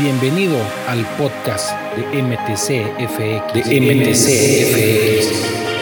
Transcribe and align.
Bienvenido 0.00 0.56
al 0.88 1.04
podcast 1.18 1.72
de 1.94 2.22
MTCFX, 2.22 3.52
de 3.52 3.80
MTCFX, 3.82 5.28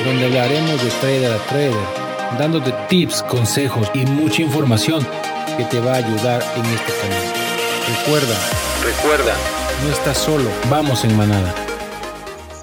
donde 0.04 0.26
hablaremos 0.26 0.82
de 0.82 0.90
trader 1.00 1.32
a 1.32 1.38
trader, 1.46 1.72
dándote 2.36 2.74
tips, 2.88 3.22
consejos 3.22 3.88
y 3.94 4.04
mucha 4.06 4.42
información 4.42 5.06
que 5.56 5.64
te 5.66 5.78
va 5.78 5.92
a 5.92 5.96
ayudar 5.98 6.42
en 6.56 6.64
este 6.64 6.92
camino. 7.00 7.32
Recuerda, 7.96 8.36
recuerda, 8.82 9.36
no 9.84 9.92
estás 9.92 10.18
solo, 10.18 10.50
vamos 10.68 11.04
en 11.04 11.16
manada. 11.16 11.54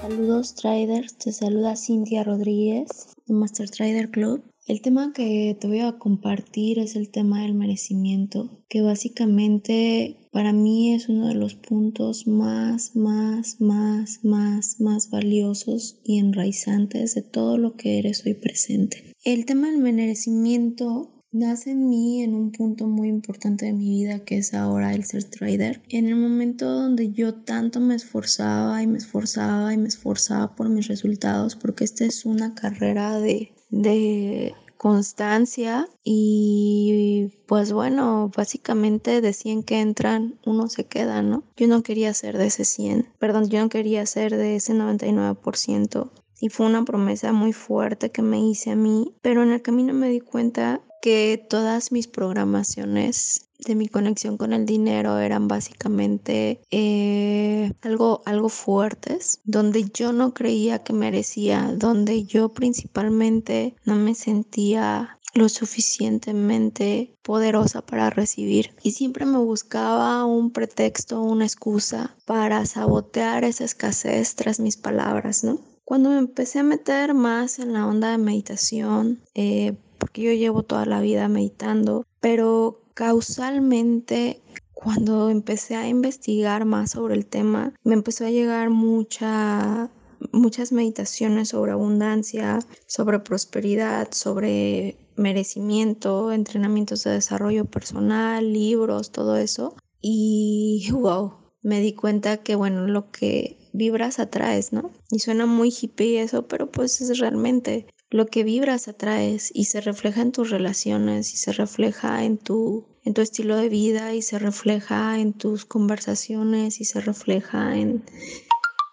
Saludos 0.02 0.56
traders, 0.56 1.18
te 1.18 1.32
saluda 1.32 1.78
Cintia 1.78 2.26
Rodríguez 2.26 3.16
de 3.28 3.34
Master 3.34 3.70
Trader 3.70 4.10
Club. 4.10 4.44
El 4.68 4.82
tema 4.82 5.14
que 5.14 5.56
te 5.62 5.68
voy 5.68 5.82
a 5.82 6.00
compartir 6.00 6.80
es 6.80 6.96
el 6.96 7.12
tema 7.12 7.44
del 7.44 7.54
merecimiento, 7.54 8.64
que 8.68 8.82
básicamente 8.82 10.18
para 10.32 10.54
mí 10.54 10.96
es 10.96 11.08
uno 11.08 11.28
de 11.28 11.36
los 11.36 11.54
puntos 11.54 12.26
más, 12.26 12.96
más, 12.96 13.62
más, 13.62 14.22
más, 14.24 14.82
más 14.82 15.12
valiosos 15.12 16.00
y 16.04 16.18
enraizantes 16.18 17.14
de 17.14 17.22
todo 17.22 17.60
lo 17.60 17.76
que 17.76 18.00
eres 18.00 18.26
hoy 18.26 18.34
presente. 18.34 19.14
El 19.24 19.46
tema 19.46 19.70
del 19.70 19.78
merecimiento 19.78 21.12
nace 21.32 21.70
en 21.70 21.88
mí 21.88 22.24
en 22.24 22.34
un 22.34 22.52
punto 22.52 22.88
muy 22.88 23.10
importante 23.10 23.68
de 23.68 23.74
mi 23.74 23.90
vida 23.90 24.26
que 24.26 24.38
es 24.38 24.56
ahora 24.56 24.96
el 24.96 25.04
ser 25.04 25.26
trader. 25.26 25.84
En 25.90 26.08
el 26.08 26.16
momento 26.16 26.72
donde 26.72 27.12
yo 27.12 27.36
tanto 27.36 27.80
me 27.82 27.94
esforzaba 27.94 28.82
y 28.82 28.88
me 28.88 28.98
esforzaba 28.98 29.74
y 29.76 29.78
me 29.78 29.90
esforzaba 29.90 30.56
por 30.56 30.70
mis 30.70 30.88
resultados, 30.88 31.56
porque 31.56 31.84
esta 31.84 32.06
es 32.06 32.26
una 32.26 32.56
carrera 32.56 33.20
de 33.20 33.52
de 33.76 34.56
constancia 34.78 35.88
y 36.04 37.32
pues 37.46 37.74
bueno, 37.74 38.32
básicamente 38.36 39.22
de 39.22 39.34
100 39.34 39.64
que 39.64 39.82
entran, 39.82 40.40
uno 40.46 40.70
se 40.70 40.86
queda, 40.86 41.22
¿no? 41.22 41.44
Yo 41.58 41.68
no 41.68 41.84
quería 41.84 42.14
ser 42.14 42.38
de 42.38 42.48
ese 42.48 42.66
100, 42.66 43.10
perdón, 43.20 43.50
yo 43.50 43.60
no 43.60 43.70
quería 43.70 44.06
ser 44.06 44.36
de 44.36 44.56
ese 44.56 44.74
99%. 44.74 46.10
Y 46.42 46.50
fue 46.50 46.66
una 46.66 46.84
promesa 46.84 47.32
muy 47.32 47.54
fuerte 47.54 48.12
que 48.12 48.22
me 48.22 48.40
hice 48.40 48.72
a 48.72 48.76
mí, 48.76 49.16
pero 49.22 49.42
en 49.42 49.52
el 49.52 49.62
camino 49.62 49.94
me 49.94 50.10
di 50.10 50.20
cuenta 50.20 50.82
que 51.02 51.44
todas 51.50 51.92
mis 51.92 52.08
programaciones 52.08 53.45
de 53.60 53.76
mi 53.76 53.88
conexión 53.88 54.38
con 54.38 54.54
el 54.54 54.66
dinero 54.66 55.20
eran 55.20 55.48
básicamente 55.48 56.62
eh, 56.72 57.72
algo, 57.82 58.22
algo 58.26 58.50
fuertes, 58.50 59.40
donde 59.44 59.86
yo 59.94 60.14
no 60.14 60.34
creía 60.34 60.84
que 60.84 60.94
merecía, 60.94 61.74
donde 61.76 62.24
yo 62.26 62.50
principalmente 62.50 63.76
no 63.86 63.96
me 63.96 64.16
sentía 64.16 65.20
lo 65.36 65.50
suficientemente 65.50 67.14
poderosa 67.22 67.86
para 67.86 68.10
recibir 68.10 68.74
y 68.82 68.92
siempre 68.92 69.26
me 69.26 69.38
buscaba 69.38 70.26
un 70.26 70.52
pretexto, 70.52 71.22
una 71.22 71.46
excusa 71.46 72.16
para 72.26 72.66
sabotear 72.66 73.44
esa 73.44 73.66
escasez 73.66 74.36
tras 74.36 74.60
mis 74.62 74.78
palabras, 74.78 75.44
¿no? 75.44 75.60
Cuando 75.84 76.10
me 76.10 76.18
empecé 76.18 76.60
a 76.60 76.64
meter 76.64 77.14
más 77.14 77.60
en 77.60 77.74
la 77.74 77.86
onda 77.86 78.12
de 78.12 78.18
meditación, 78.18 79.20
eh, 79.36 79.78
porque 80.00 80.24
yo 80.24 80.32
llevo 80.32 80.64
toda 80.64 80.86
la 80.86 81.02
vida 81.02 81.28
meditando, 81.28 82.06
pero 82.20 82.85
causalmente 82.96 84.42
cuando 84.74 85.30
empecé 85.30 85.76
a 85.76 85.88
investigar 85.88 86.66
más 86.66 86.92
sobre 86.92 87.14
el 87.14 87.28
tema, 87.28 87.74
me 87.84 87.94
empezó 87.94 88.26
a 88.26 88.32
llegar 88.32 88.72
mucha 88.72 89.92
muchas 90.32 90.72
meditaciones 90.72 91.50
sobre 91.50 91.74
abundancia, 91.74 92.60
sobre 92.88 93.20
prosperidad, 93.20 94.08
sobre 94.12 94.98
merecimiento, 95.16 96.32
entrenamientos 96.32 97.04
de 97.04 97.12
desarrollo 97.12 97.66
personal, 97.66 98.52
libros, 98.52 99.12
todo 99.12 99.38
eso. 99.38 99.76
Y 100.02 100.88
wow, 100.92 101.34
me 101.62 101.80
di 101.82 101.94
cuenta 101.94 102.38
que 102.38 102.56
bueno, 102.56 102.88
lo 102.88 103.12
que 103.12 103.70
vibras 103.74 104.20
atraes, 104.20 104.72
¿no? 104.72 104.92
Y 105.12 105.20
suena 105.20 105.46
muy 105.46 105.70
hippie 105.70 106.22
eso, 106.22 106.48
pero 106.48 106.72
pues 106.72 107.02
es 107.02 107.20
realmente 107.20 107.88
lo 108.10 108.28
que 108.28 108.44
vibras 108.44 108.88
atraes 108.88 109.52
y 109.54 109.66
se 109.66 109.82
refleja 109.82 110.22
en 110.22 110.32
tus 110.32 110.50
relaciones 110.50 111.34
y 111.34 111.38
se 111.38 111.52
refleja 111.52 112.24
en 112.24 112.38
tu, 112.38 112.86
en 113.06 113.14
tu 113.14 113.22
estilo 113.22 113.56
de 113.56 113.70
vida 113.70 114.14
y 114.14 114.22
se 114.22 114.40
refleja 114.40 115.20
en 115.20 115.34
tus 115.34 115.64
conversaciones 115.66 116.82
y 116.82 116.86
se 116.86 117.00
refleja 117.00 117.78
en, 117.78 118.04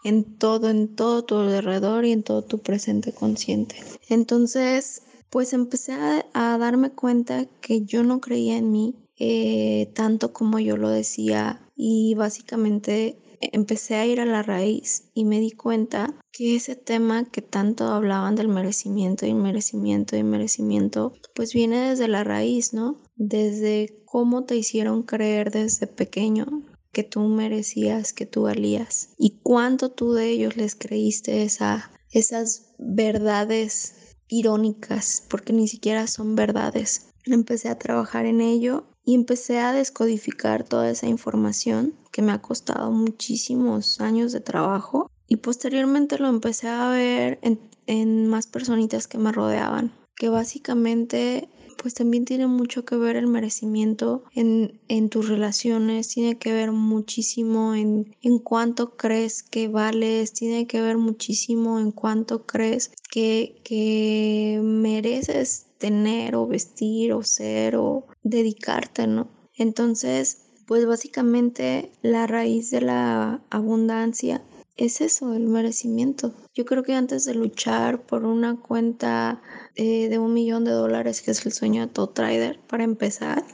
en 0.05 0.39
todo, 0.39 0.69
en 0.69 0.95
todo 0.95 1.25
tu 1.25 1.37
alrededor 1.37 2.05
y 2.05 2.13
en 2.13 2.23
todo 2.23 2.43
tu 2.43 2.59
presente 2.59 3.13
consciente. 3.13 3.77
Entonces, 4.09 5.03
pues 5.31 5.55
empecé 5.55 5.95
a, 6.35 6.59
darme 6.59 6.91
cuenta 6.91 7.47
que 7.63 7.83
yo 7.83 8.05
no 8.05 8.21
creía 8.21 8.59
en 8.59 8.71
mí 8.71 8.95
eh, 9.19 9.91
tanto 9.95 10.33
como 10.33 10.59
yo 10.59 10.77
lo 10.77 10.91
decía 10.91 11.67
y 11.75 12.15
básicamente 12.15 13.19
empecé 13.41 13.95
a 13.97 14.07
ir 14.07 14.21
a 14.21 14.27
la 14.27 14.43
raíz 14.43 15.11
y 15.15 15.25
me 15.25 15.41
di 15.41 15.51
cuenta 15.53 16.15
que 16.33 16.57
ese 16.57 16.77
tema 16.77 17.25
que 17.25 17.43
tanto 17.43 17.89
hablaban 17.89 18.35
del 18.37 18.49
merecimiento 18.49 19.27
y 19.27 19.35
merecimiento 19.35 20.17
y 20.17 20.23
merecimiento, 20.23 21.15
pues 21.35 21.53
viene 21.53 21.91
desde 21.91 22.09
la 22.09 22.25
raíz, 22.25 22.73
¿no? 22.73 23.01
Desde 23.17 24.02
cómo 24.13 24.45
te 24.45 24.57
hicieron 24.57 25.05
creer 25.05 25.51
desde 25.51 25.87
pequeño 25.87 26.45
que 26.93 27.03
tú 27.03 27.21
merecías, 27.21 28.13
que 28.13 28.27
tú 28.27 28.43
valías 28.43 29.09
y 29.17 29.39
cuánto 29.43 29.91
tú 29.91 30.13
de 30.13 30.29
ellos 30.29 30.55
les 30.59 30.75
creíste 30.75 31.45
esa, 31.45 31.91
esas 32.11 32.75
verdades 32.79 33.95
irónicas, 34.29 35.25
porque 35.31 35.55
ni 35.55 35.67
siquiera 35.67 36.07
son 36.07 36.37
verdades. 36.37 37.09
Empecé 37.25 37.71
a 37.71 37.79
trabajar 37.79 38.27
en 38.27 38.43
ello 38.43 38.85
y 39.03 39.15
empecé 39.15 39.61
a 39.61 39.73
descodificar 39.73 40.63
toda 40.63 40.91
esa 40.91 41.07
información 41.07 41.95
que 42.11 42.21
me 42.21 42.33
ha 42.33 42.43
costado 42.43 42.91
muchísimos 42.91 43.99
años 43.99 44.33
de 44.33 44.41
trabajo 44.41 45.11
y 45.27 45.37
posteriormente 45.37 46.19
lo 46.19 46.29
empecé 46.29 46.69
a 46.69 46.91
ver 46.91 47.41
en, 47.87 48.29
más 48.29 48.47
personitas 48.47 49.09
que 49.09 49.17
me 49.17 49.33
rodeaban, 49.33 49.91
que 50.17 50.29
básicamente 50.29 51.49
pues 51.83 51.95
también 51.95 52.25
tiene 52.25 52.47
mucho 52.47 52.85
que 52.85 52.97
ver 52.97 53.17
el 53.17 53.27
merecimiento 53.27 54.23
en, 54.35 54.81
en 54.89 55.09
tus 55.09 55.29
relaciones, 55.29 56.09
tiene 56.09 56.39
que 56.39 56.53
ver 56.53 56.71
muchísimo 56.71 57.75
en, 57.75 58.17
en 58.23 58.39
cuánto 58.39 58.97
crees 58.97 59.43
que 59.43 59.67
vales, 59.67 60.33
tiene 60.33 60.69
que 60.69 60.81
ver 60.81 60.97
muchísimo 60.97 61.81
en 61.81 61.91
cuánto 61.91 62.47
crees 62.47 62.93
que, 63.11 63.61
que 63.65 64.61
mereces 64.63 65.67
tener 65.79 66.37
o 66.37 66.47
vestir 66.47 67.13
o 67.13 67.25
ser 67.25 67.75
o 67.77 68.07
dedicarte, 68.23 69.09
¿no? 69.09 69.29
Entonces, 69.57 70.47
pues 70.67 70.87
básicamente 70.87 71.91
la 72.03 72.29
raíz 72.29 72.71
de 72.71 72.81
la 72.81 73.43
abundancia 73.51 74.43
es 74.77 75.01
eso, 75.01 75.35
el 75.35 75.47
merecimiento. 75.47 76.35
Yo 76.55 76.65
creo 76.65 76.83
que 76.83 76.95
antes 76.95 77.25
de 77.25 77.35
luchar 77.35 78.07
por 78.07 78.25
una 78.25 78.61
cuenta 78.61 79.43
eh, 79.75 80.09
de 80.09 80.19
un 80.19 80.33
millón 80.35 80.65
de 80.65 80.73
dólares, 80.73 81.23
que 81.23 81.31
es 81.31 81.45
el 81.45 81.53
sueño 81.53 81.83
de 81.83 81.93
todo 81.93 82.11
trader, 82.11 82.61
para 82.69 82.85
empezar, 82.85 83.45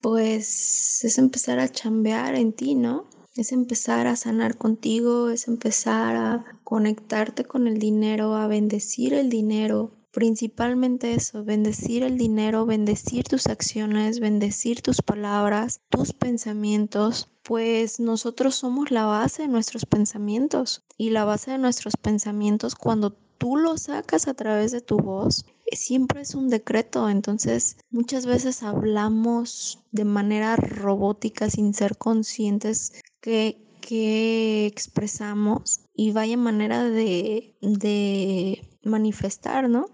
pues 0.00 1.04
es 1.04 1.18
empezar 1.18 1.58
a 1.58 1.68
chambear 1.68 2.34
en 2.34 2.52
ti, 2.52 2.74
¿no? 2.74 3.08
Es 3.34 3.52
empezar 3.52 4.06
a 4.06 4.16
sanar 4.16 4.56
contigo, 4.56 5.30
es 5.30 5.46
empezar 5.46 6.16
a 6.16 6.60
conectarte 6.64 7.44
con 7.44 7.66
el 7.66 7.78
dinero, 7.78 8.34
a 8.34 8.46
bendecir 8.46 9.12
el 9.12 9.28
dinero, 9.28 9.95
Principalmente 10.16 11.12
eso, 11.12 11.44
bendecir 11.44 12.02
el 12.02 12.16
dinero, 12.16 12.64
bendecir 12.64 13.24
tus 13.24 13.48
acciones, 13.48 14.18
bendecir 14.18 14.80
tus 14.80 15.02
palabras, 15.02 15.82
tus 15.90 16.14
pensamientos, 16.14 17.28
pues 17.42 18.00
nosotros 18.00 18.54
somos 18.54 18.90
la 18.90 19.04
base 19.04 19.42
de 19.42 19.48
nuestros 19.48 19.84
pensamientos 19.84 20.86
y 20.96 21.10
la 21.10 21.26
base 21.26 21.50
de 21.50 21.58
nuestros 21.58 21.98
pensamientos 21.98 22.74
cuando 22.74 23.10
tú 23.10 23.58
lo 23.58 23.76
sacas 23.76 24.26
a 24.26 24.32
través 24.32 24.72
de 24.72 24.80
tu 24.80 24.96
voz, 24.96 25.44
siempre 25.70 26.22
es 26.22 26.34
un 26.34 26.48
decreto, 26.48 27.10
entonces 27.10 27.76
muchas 27.90 28.24
veces 28.24 28.62
hablamos 28.62 29.80
de 29.92 30.06
manera 30.06 30.56
robótica 30.56 31.50
sin 31.50 31.74
ser 31.74 31.98
conscientes 31.98 33.02
que, 33.20 33.62
que 33.82 34.64
expresamos 34.64 35.82
y 35.94 36.12
vaya 36.12 36.38
manera 36.38 36.84
de, 36.84 37.54
de 37.60 38.66
manifestar, 38.82 39.68
¿no? 39.68 39.90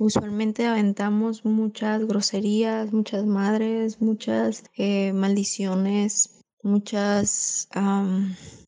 Usualmente 0.00 0.64
aventamos 0.64 1.44
muchas 1.44 2.06
groserías, 2.06 2.92
muchas 2.92 3.26
madres, 3.26 4.00
muchas 4.00 4.62
eh, 4.76 5.12
maldiciones, 5.12 6.38
muchas 6.62 7.68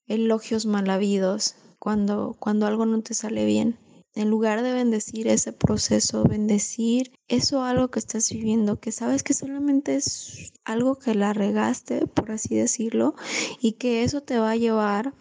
elogios 0.09 0.67
mal 0.67 0.91
habidos 0.91 1.55
cuando, 1.79 2.35
cuando 2.41 2.67
algo 2.67 2.85
no 2.85 3.01
te 3.03 3.15
sale 3.15 3.45
bien. 3.45 3.79
En 4.17 4.29
lugar 4.29 4.63
de 4.63 4.73
bendecir 4.73 5.29
ese 5.29 5.53
proceso, 5.53 6.25
bendecir 6.25 7.13
eso 7.29 7.63
algo 7.63 7.93
que 7.93 8.01
estás 8.01 8.33
viviendo, 8.33 8.81
que 8.81 8.91
sabes 8.91 9.23
que 9.23 9.33
solamente 9.33 9.95
es 9.95 10.53
algo 10.65 10.97
que 10.97 11.15
la 11.15 11.33
regaste, 11.33 12.09
por 12.09 12.33
así 12.33 12.57
decirlo, 12.57 13.15
y 13.61 13.75
que 13.75 14.03
eso 14.03 14.21
te 14.21 14.41
va 14.41 14.51
a 14.51 14.57
llevar 14.57 15.15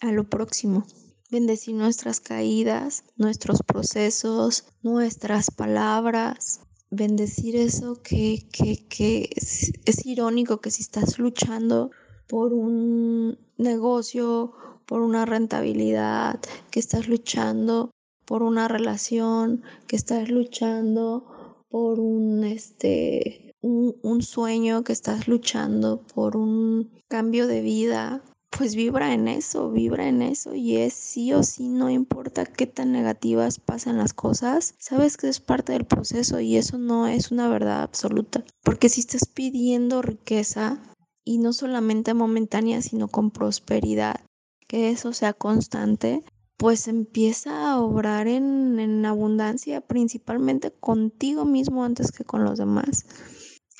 a 0.00 0.12
lo 0.12 0.30
próximo 0.30 0.86
bendecir 1.30 1.74
nuestras 1.74 2.20
caídas, 2.20 3.04
nuestros 3.16 3.62
procesos, 3.62 4.64
nuestras 4.82 5.50
palabras, 5.50 6.60
bendecir 6.90 7.56
eso 7.56 8.00
que, 8.02 8.46
que, 8.52 8.86
que 8.88 9.30
es, 9.34 10.06
irónico 10.06 10.60
que 10.60 10.70
si 10.70 10.82
estás 10.82 11.18
luchando 11.18 11.90
por 12.28 12.52
un 12.52 13.38
negocio, 13.58 14.52
por 14.86 15.02
una 15.02 15.26
rentabilidad, 15.26 16.40
que 16.70 16.80
estás 16.80 17.08
luchando 17.08 17.90
por 18.24 18.42
una 18.42 18.68
relación, 18.68 19.62
que 19.86 19.96
estás 19.96 20.28
luchando 20.28 21.64
por 21.68 22.00
un 22.00 22.44
este 22.44 23.54
un, 23.62 23.96
un 24.02 24.22
sueño, 24.22 24.84
que 24.84 24.92
estás 24.92 25.26
luchando 25.26 26.02
por 26.14 26.36
un 26.36 26.90
cambio 27.08 27.46
de 27.46 27.62
vida, 27.62 28.22
pues 28.50 28.74
vibra 28.74 29.12
en 29.12 29.28
eso, 29.28 29.70
vibra 29.70 30.08
en 30.08 30.22
eso 30.22 30.54
y 30.54 30.76
es 30.76 30.94
sí 30.94 31.32
o 31.32 31.42
sí, 31.42 31.68
no 31.68 31.90
importa 31.90 32.46
qué 32.46 32.66
tan 32.66 32.92
negativas 32.92 33.58
pasan 33.58 33.98
las 33.98 34.14
cosas, 34.14 34.74
sabes 34.78 35.16
que 35.16 35.28
es 35.28 35.40
parte 35.40 35.72
del 35.72 35.84
proceso 35.84 36.40
y 36.40 36.56
eso 36.56 36.78
no 36.78 37.06
es 37.06 37.30
una 37.30 37.48
verdad 37.48 37.82
absoluta, 37.82 38.44
porque 38.62 38.88
si 38.88 39.00
estás 39.00 39.26
pidiendo 39.26 40.02
riqueza 40.02 40.82
y 41.24 41.38
no 41.38 41.52
solamente 41.52 42.14
momentánea, 42.14 42.80
sino 42.82 43.08
con 43.08 43.30
prosperidad, 43.30 44.20
que 44.68 44.90
eso 44.90 45.12
sea 45.12 45.32
constante, 45.32 46.24
pues 46.56 46.88
empieza 46.88 47.70
a 47.70 47.80
obrar 47.80 48.28
en, 48.28 48.78
en 48.80 49.04
abundancia, 49.04 49.80
principalmente 49.82 50.72
contigo 50.72 51.44
mismo 51.44 51.84
antes 51.84 52.12
que 52.12 52.24
con 52.24 52.44
los 52.44 52.58
demás. 52.58 53.06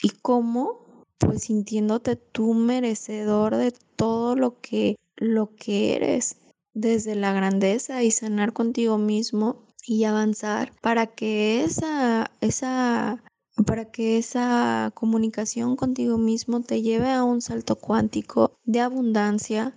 ¿Y 0.02 0.10
cómo? 0.10 0.85
Pues 1.18 1.44
sintiéndote 1.44 2.16
tú 2.16 2.54
merecedor 2.54 3.56
de 3.56 3.72
todo 3.96 4.36
lo 4.36 4.60
que 4.60 4.96
lo 5.16 5.54
que 5.56 5.96
eres 5.96 6.36
desde 6.74 7.14
la 7.14 7.32
grandeza 7.32 8.02
y 8.02 8.10
sanar 8.10 8.52
contigo 8.52 8.98
mismo 8.98 9.64
y 9.86 10.04
avanzar 10.04 10.72
para 10.82 11.06
que 11.06 11.64
esa 11.64 12.30
esa 12.40 13.22
para 13.64 13.90
que 13.90 14.18
esa 14.18 14.90
comunicación 14.94 15.76
contigo 15.76 16.18
mismo 16.18 16.60
te 16.60 16.82
lleve 16.82 17.10
a 17.10 17.24
un 17.24 17.40
salto 17.40 17.76
cuántico 17.76 18.58
de 18.64 18.80
abundancia 18.80 19.74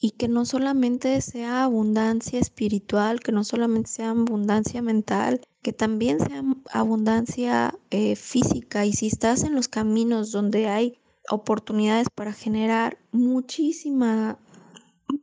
y 0.00 0.12
que 0.12 0.28
no 0.28 0.46
solamente 0.46 1.20
sea 1.20 1.64
abundancia 1.64 2.40
espiritual, 2.40 3.20
que 3.20 3.32
no 3.32 3.44
solamente 3.44 3.90
sea 3.90 4.10
abundancia 4.10 4.80
mental, 4.80 5.42
que 5.62 5.74
también 5.74 6.18
sea 6.20 6.42
abundancia 6.72 7.78
eh, 7.90 8.16
física 8.16 8.86
y 8.86 8.94
si 8.94 9.08
estás 9.08 9.44
en 9.44 9.54
los 9.54 9.68
caminos 9.68 10.32
donde 10.32 10.68
hay 10.68 10.98
oportunidades 11.30 12.08
para 12.14 12.32
generar 12.32 12.98
muchísima 13.12 14.38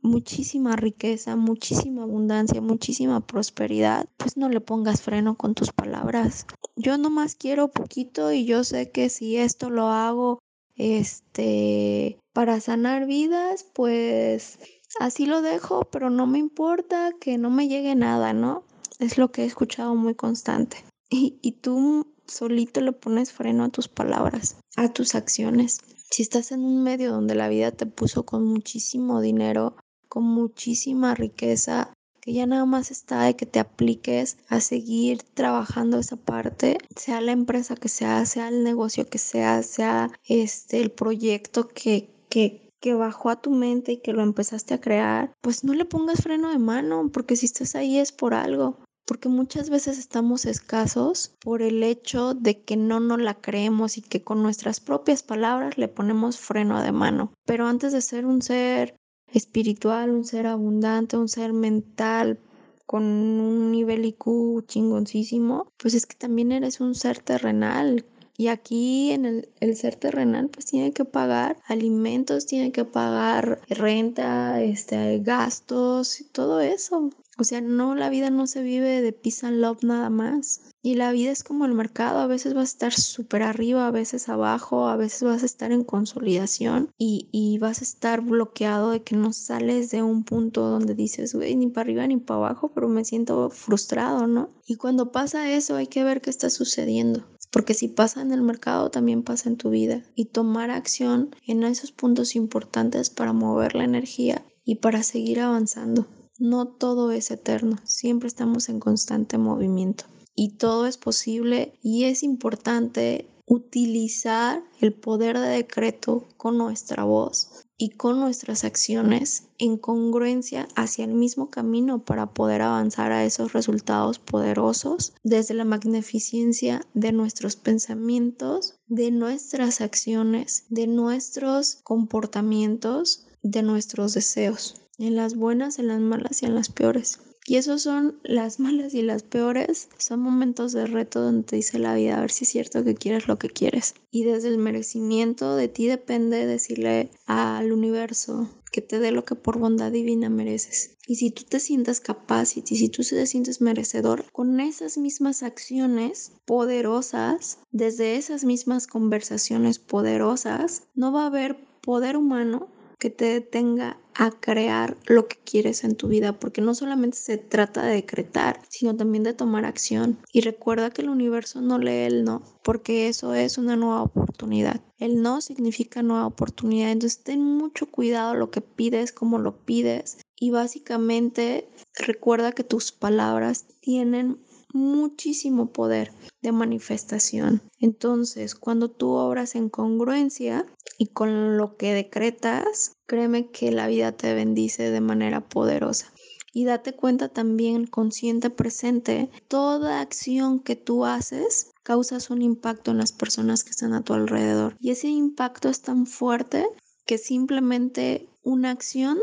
muchísima 0.02 0.76
riqueza, 0.76 1.34
muchísima 1.34 2.02
abundancia, 2.02 2.60
muchísima 2.60 3.20
prosperidad, 3.20 4.06
pues 4.16 4.36
no 4.36 4.48
le 4.48 4.60
pongas 4.60 5.00
freno 5.00 5.36
con 5.36 5.54
tus 5.54 5.72
palabras. 5.72 6.46
Yo 6.76 6.98
nomás 6.98 7.34
quiero 7.34 7.68
poquito 7.68 8.30
y 8.30 8.44
yo 8.44 8.64
sé 8.64 8.90
que 8.90 9.08
si 9.08 9.38
esto 9.38 9.70
lo 9.70 9.88
hago 9.88 10.40
este 10.76 12.18
para 12.38 12.60
sanar 12.60 13.06
vidas, 13.06 13.66
pues 13.72 14.60
así 15.00 15.26
lo 15.26 15.42
dejo, 15.42 15.88
pero 15.90 16.08
no 16.08 16.28
me 16.28 16.38
importa 16.38 17.10
que 17.20 17.36
no 17.36 17.50
me 17.50 17.66
llegue 17.66 17.96
nada, 17.96 18.32
¿no? 18.32 18.62
Es 19.00 19.18
lo 19.18 19.32
que 19.32 19.42
he 19.42 19.44
escuchado 19.44 19.96
muy 19.96 20.14
constante. 20.14 20.84
Y, 21.10 21.50
tú 21.60 22.06
solito 22.28 22.80
le 22.80 22.92
pones 22.92 23.32
freno 23.32 23.64
a 23.64 23.70
tus 23.70 23.88
palabras, 23.88 24.56
a 24.76 24.92
tus 24.92 25.16
acciones. 25.16 25.80
Si 26.12 26.22
estás 26.22 26.52
en 26.52 26.60
un 26.60 26.84
medio 26.84 27.10
donde 27.10 27.34
la 27.34 27.48
vida 27.48 27.72
te 27.72 27.86
puso 27.86 28.24
con 28.24 28.44
muchísimo 28.44 29.20
dinero, 29.20 29.74
con 30.08 30.22
muchísima 30.22 31.16
riqueza, 31.16 31.92
que 32.20 32.34
ya 32.34 32.46
nada 32.46 32.66
más 32.66 32.92
está 32.92 33.24
de 33.24 33.34
que 33.34 33.46
te 33.46 33.58
apliques 33.58 34.36
a 34.48 34.60
seguir 34.60 35.24
trabajando 35.34 35.98
esa 35.98 36.14
parte, 36.14 36.78
sea 36.94 37.20
la 37.20 37.32
empresa 37.32 37.74
que 37.74 37.88
sea, 37.88 38.24
sea 38.26 38.46
el 38.46 38.62
negocio 38.62 39.08
que 39.08 39.18
sea, 39.18 39.64
sea 39.64 40.12
este 40.28 40.80
el 40.80 40.92
proyecto 40.92 41.66
que, 41.66 42.16
que 42.28 42.64
que 42.80 42.94
bajó 42.94 43.30
a 43.30 43.40
tu 43.40 43.50
mente 43.50 43.90
y 43.90 43.96
que 44.00 44.12
lo 44.12 44.22
empezaste 44.22 44.72
a 44.72 44.80
crear, 44.80 45.32
pues 45.40 45.64
no 45.64 45.74
le 45.74 45.84
pongas 45.84 46.22
freno 46.22 46.48
de 46.50 46.58
mano, 46.58 47.10
porque 47.12 47.34
si 47.34 47.46
estás 47.46 47.74
ahí 47.74 47.98
es 47.98 48.12
por 48.12 48.34
algo 48.34 48.78
porque 49.08 49.30
muchas 49.30 49.70
veces 49.70 49.98
estamos 49.98 50.44
escasos 50.44 51.34
por 51.40 51.62
el 51.62 51.82
hecho 51.82 52.34
de 52.34 52.60
que 52.60 52.76
no 52.76 53.00
nos 53.00 53.18
la 53.18 53.40
creemos 53.40 53.96
y 53.96 54.02
que 54.02 54.22
con 54.22 54.42
nuestras 54.42 54.80
propias 54.80 55.22
palabras 55.22 55.78
le 55.78 55.88
ponemos 55.88 56.38
freno 56.38 56.82
de 56.82 56.92
mano. 56.92 57.32
Pero 57.46 57.66
antes 57.66 57.94
de 57.94 58.02
ser 58.02 58.26
un 58.26 58.42
ser 58.42 58.96
espiritual, 59.32 60.10
un 60.10 60.24
ser 60.26 60.46
abundante, 60.46 61.16
un 61.16 61.28
ser 61.28 61.54
mental, 61.54 62.38
con 62.84 63.02
un 63.04 63.72
nivel 63.72 64.04
IQ 64.04 64.66
chingoncísimo, 64.66 65.72
pues 65.78 65.94
es 65.94 66.04
que 66.04 66.16
también 66.16 66.52
eres 66.52 66.78
un 66.80 66.94
ser 66.94 67.18
terrenal. 67.18 68.04
Y 68.40 68.46
aquí 68.46 69.10
en 69.10 69.24
el, 69.24 69.76
ser 69.76 69.96
terrenal 69.96 70.48
pues 70.48 70.66
tiene 70.66 70.92
que 70.92 71.04
pagar 71.04 71.56
alimentos, 71.66 72.46
tiene 72.46 72.70
que 72.70 72.84
pagar 72.84 73.60
renta, 73.68 74.62
este, 74.62 75.18
gastos 75.18 76.24
todo 76.30 76.60
eso. 76.60 77.10
O 77.36 77.42
sea, 77.42 77.60
no, 77.60 77.96
la 77.96 78.10
vida 78.10 78.30
no 78.30 78.46
se 78.46 78.62
vive 78.62 79.02
de 79.02 79.12
peace 79.12 79.44
and 79.44 79.58
love 79.58 79.82
nada 79.82 80.08
más. 80.08 80.60
Y 80.82 80.94
la 80.94 81.10
vida 81.10 81.32
es 81.32 81.42
como 81.42 81.66
el 81.66 81.74
mercado, 81.74 82.20
a 82.20 82.28
veces 82.28 82.54
vas 82.54 82.70
a 82.70 82.72
estar 82.72 82.92
súper 82.92 83.42
arriba, 83.42 83.88
a 83.88 83.90
veces 83.90 84.28
abajo, 84.28 84.86
a 84.86 84.96
veces 84.96 85.24
vas 85.24 85.42
a 85.42 85.46
estar 85.46 85.72
en 85.72 85.82
consolidación 85.82 86.90
y, 86.96 87.28
y, 87.32 87.58
vas 87.58 87.80
a 87.80 87.84
estar 87.84 88.20
bloqueado 88.20 88.90
de 88.90 89.02
que 89.02 89.16
no 89.16 89.32
sales 89.32 89.90
de 89.90 90.04
un 90.04 90.22
punto 90.22 90.62
donde 90.68 90.94
dices, 90.94 91.34
güey, 91.34 91.56
ni 91.56 91.68
para 91.68 91.86
arriba 91.86 92.06
ni 92.06 92.18
para 92.18 92.38
abajo, 92.38 92.70
pero 92.72 92.88
me 92.88 93.04
siento 93.04 93.50
frustrado, 93.50 94.28
¿no? 94.28 94.50
Y 94.66 94.76
cuando 94.76 95.10
pasa 95.10 95.52
eso 95.52 95.74
hay 95.74 95.88
que 95.88 96.04
ver 96.04 96.20
qué 96.20 96.30
está 96.30 96.50
sucediendo. 96.50 97.24
Porque 97.50 97.74
si 97.74 97.88
pasa 97.88 98.20
en 98.20 98.32
el 98.32 98.42
mercado, 98.42 98.90
también 98.90 99.22
pasa 99.22 99.48
en 99.48 99.56
tu 99.56 99.70
vida. 99.70 100.02
Y 100.14 100.26
tomar 100.26 100.70
acción 100.70 101.34
en 101.46 101.62
esos 101.62 101.92
puntos 101.92 102.36
importantes 102.36 103.10
para 103.10 103.32
mover 103.32 103.74
la 103.74 103.84
energía 103.84 104.44
y 104.64 104.76
para 104.76 105.02
seguir 105.02 105.40
avanzando. 105.40 106.06
No 106.38 106.68
todo 106.68 107.10
es 107.10 107.30
eterno, 107.30 107.78
siempre 107.84 108.28
estamos 108.28 108.68
en 108.68 108.78
constante 108.78 109.38
movimiento 109.38 110.04
y 110.36 110.50
todo 110.50 110.86
es 110.86 110.98
posible 110.98 111.72
y 111.82 112.04
es 112.04 112.22
importante 112.22 113.26
utilizar 113.44 114.62
el 114.80 114.92
poder 114.92 115.36
de 115.36 115.48
decreto 115.48 116.28
con 116.36 116.56
nuestra 116.56 117.02
voz 117.02 117.66
y 117.78 117.90
con 117.90 118.18
nuestras 118.18 118.64
acciones 118.64 119.44
en 119.58 119.78
congruencia 119.78 120.66
hacia 120.74 121.04
el 121.04 121.14
mismo 121.14 121.48
camino 121.48 122.04
para 122.04 122.34
poder 122.34 122.60
avanzar 122.60 123.12
a 123.12 123.24
esos 123.24 123.52
resultados 123.52 124.18
poderosos 124.18 125.14
desde 125.22 125.54
la 125.54 125.64
magnificencia 125.64 126.84
de 126.92 127.12
nuestros 127.12 127.54
pensamientos, 127.54 128.74
de 128.88 129.12
nuestras 129.12 129.80
acciones, 129.80 130.64
de 130.68 130.88
nuestros 130.88 131.76
comportamientos, 131.84 133.26
de 133.42 133.62
nuestros 133.62 134.12
deseos 134.14 134.74
en 134.98 135.14
las 135.14 135.36
buenas, 135.36 135.78
en 135.78 135.86
las 135.86 136.00
malas 136.00 136.42
y 136.42 136.46
en 136.46 136.56
las 136.56 136.70
peores. 136.70 137.20
Y 137.48 137.56
esos 137.56 137.80
son 137.80 138.18
las 138.24 138.60
malas 138.60 138.92
y 138.92 139.00
las 139.00 139.22
peores. 139.22 139.88
Son 139.96 140.20
momentos 140.20 140.72
de 140.72 140.86
reto 140.86 141.22
donde 141.22 141.44
te 141.44 141.56
dice 141.56 141.78
la 141.78 141.94
vida 141.94 142.18
a 142.18 142.20
ver 142.20 142.30
si 142.30 142.44
es 142.44 142.50
cierto 142.50 142.84
que 142.84 142.94
quieres 142.94 143.26
lo 143.26 143.38
que 143.38 143.48
quieres. 143.48 143.94
Y 144.10 144.24
desde 144.24 144.48
el 144.48 144.58
merecimiento 144.58 145.56
de 145.56 145.68
ti 145.68 145.86
depende 145.86 146.44
decirle 146.44 147.10
al 147.26 147.72
universo 147.72 148.50
que 148.70 148.82
te 148.82 148.98
dé 148.98 149.12
lo 149.12 149.24
que 149.24 149.34
por 149.34 149.58
bondad 149.58 149.90
divina 149.90 150.28
mereces. 150.28 150.98
Y 151.06 151.16
si 151.16 151.30
tú 151.30 151.44
te 151.44 151.58
sientas 151.58 152.00
capaz 152.00 152.58
y 152.58 152.60
si 152.60 152.90
tú 152.90 153.02
te 153.02 153.26
sientes 153.26 153.62
merecedor, 153.62 154.30
con 154.30 154.60
esas 154.60 154.98
mismas 154.98 155.42
acciones 155.42 156.32
poderosas, 156.44 157.60
desde 157.72 158.16
esas 158.16 158.44
mismas 158.44 158.86
conversaciones 158.86 159.78
poderosas, 159.78 160.82
no 160.94 161.12
va 161.12 161.22
a 161.22 161.28
haber 161.28 161.56
poder 161.80 162.18
humano 162.18 162.68
que 162.98 163.10
te 163.10 163.26
detenga 163.26 163.98
a 164.14 164.32
crear 164.32 164.96
lo 165.06 165.28
que 165.28 165.36
quieres 165.44 165.84
en 165.84 165.94
tu 165.94 166.08
vida, 166.08 166.32
porque 166.32 166.60
no 166.60 166.74
solamente 166.74 167.16
se 167.16 167.38
trata 167.38 167.84
de 167.84 167.94
decretar, 167.94 168.60
sino 168.68 168.96
también 168.96 169.22
de 169.22 169.32
tomar 169.32 169.64
acción. 169.64 170.18
Y 170.32 170.40
recuerda 170.40 170.90
que 170.90 171.02
el 171.02 171.08
universo 171.08 171.60
no 171.60 171.78
lee 171.78 172.06
el 172.06 172.24
no, 172.24 172.42
porque 172.64 173.08
eso 173.08 173.34
es 173.34 173.58
una 173.58 173.76
nueva 173.76 174.02
oportunidad. 174.02 174.80
El 174.98 175.22
no 175.22 175.40
significa 175.40 176.02
nueva 176.02 176.26
oportunidad, 176.26 176.90
entonces 176.90 177.22
ten 177.22 177.44
mucho 177.44 177.86
cuidado 177.86 178.34
lo 178.34 178.50
que 178.50 178.60
pides, 178.60 179.12
cómo 179.12 179.38
lo 179.38 179.56
pides. 179.64 180.18
Y 180.40 180.50
básicamente 180.50 181.68
recuerda 181.94 182.52
que 182.52 182.64
tus 182.64 182.90
palabras 182.90 183.66
tienen 183.80 184.38
muchísimo 184.72 185.72
poder 185.72 186.12
de 186.42 186.52
manifestación. 186.52 187.62
Entonces, 187.78 188.54
cuando 188.54 188.90
tú 188.90 189.10
obras 189.10 189.54
en 189.54 189.68
congruencia 189.68 190.66
y 190.98 191.08
con 191.08 191.56
lo 191.56 191.76
que 191.76 191.94
decretas, 191.94 192.92
créeme 193.06 193.50
que 193.50 193.70
la 193.72 193.86
vida 193.86 194.12
te 194.12 194.34
bendice 194.34 194.90
de 194.90 195.00
manera 195.00 195.48
poderosa. 195.48 196.12
Y 196.52 196.64
date 196.64 196.94
cuenta 196.94 197.28
también, 197.28 197.86
consciente, 197.86 198.50
presente, 198.50 199.30
toda 199.48 200.00
acción 200.00 200.60
que 200.60 200.76
tú 200.76 201.04
haces 201.04 201.70
causas 201.82 202.30
un 202.30 202.42
impacto 202.42 202.90
en 202.90 202.98
las 202.98 203.12
personas 203.12 203.64
que 203.64 203.70
están 203.70 203.92
a 203.92 204.02
tu 204.02 204.12
alrededor. 204.14 204.76
Y 204.80 204.90
ese 204.90 205.08
impacto 205.08 205.68
es 205.68 205.82
tan 205.82 206.06
fuerte 206.06 206.66
que 207.06 207.18
simplemente 207.18 208.28
una 208.42 208.70
acción 208.70 209.18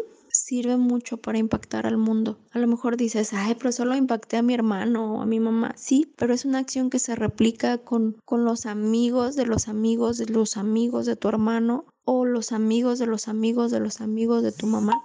sirve 0.45 0.77
mucho 0.77 1.17
para 1.17 1.39
impactar 1.39 1.87
al 1.87 1.97
mundo. 1.97 2.37
A 2.51 2.59
lo 2.59 2.67
mejor 2.67 2.97
dices, 2.97 3.33
ay, 3.33 3.55
pero 3.55 3.71
solo 3.71 3.95
impacté 3.95 4.37
a 4.37 4.43
mi 4.43 4.53
hermano 4.53 5.15
o 5.15 5.21
a 5.21 5.25
mi 5.25 5.39
mamá. 5.39 5.73
Sí, 5.75 6.13
pero 6.17 6.35
es 6.35 6.45
una 6.45 6.59
acción 6.59 6.91
que 6.91 6.99
se 6.99 7.15
replica 7.15 7.79
con, 7.79 8.17
con 8.25 8.45
los 8.45 8.67
amigos 8.67 9.35
de 9.35 9.47
los 9.47 9.67
amigos 9.67 10.19
de 10.19 10.27
los 10.27 10.55
amigos 10.55 11.07
de 11.07 11.15
tu 11.15 11.29
hermano 11.29 11.85
o 12.03 12.25
los 12.25 12.51
amigos 12.51 12.99
de 12.99 13.07
los 13.07 13.27
amigos 13.27 13.71
de 13.71 13.79
los 13.79 14.01
amigos 14.01 14.43
de 14.43 14.51
tu 14.51 14.67
mamá. 14.67 15.01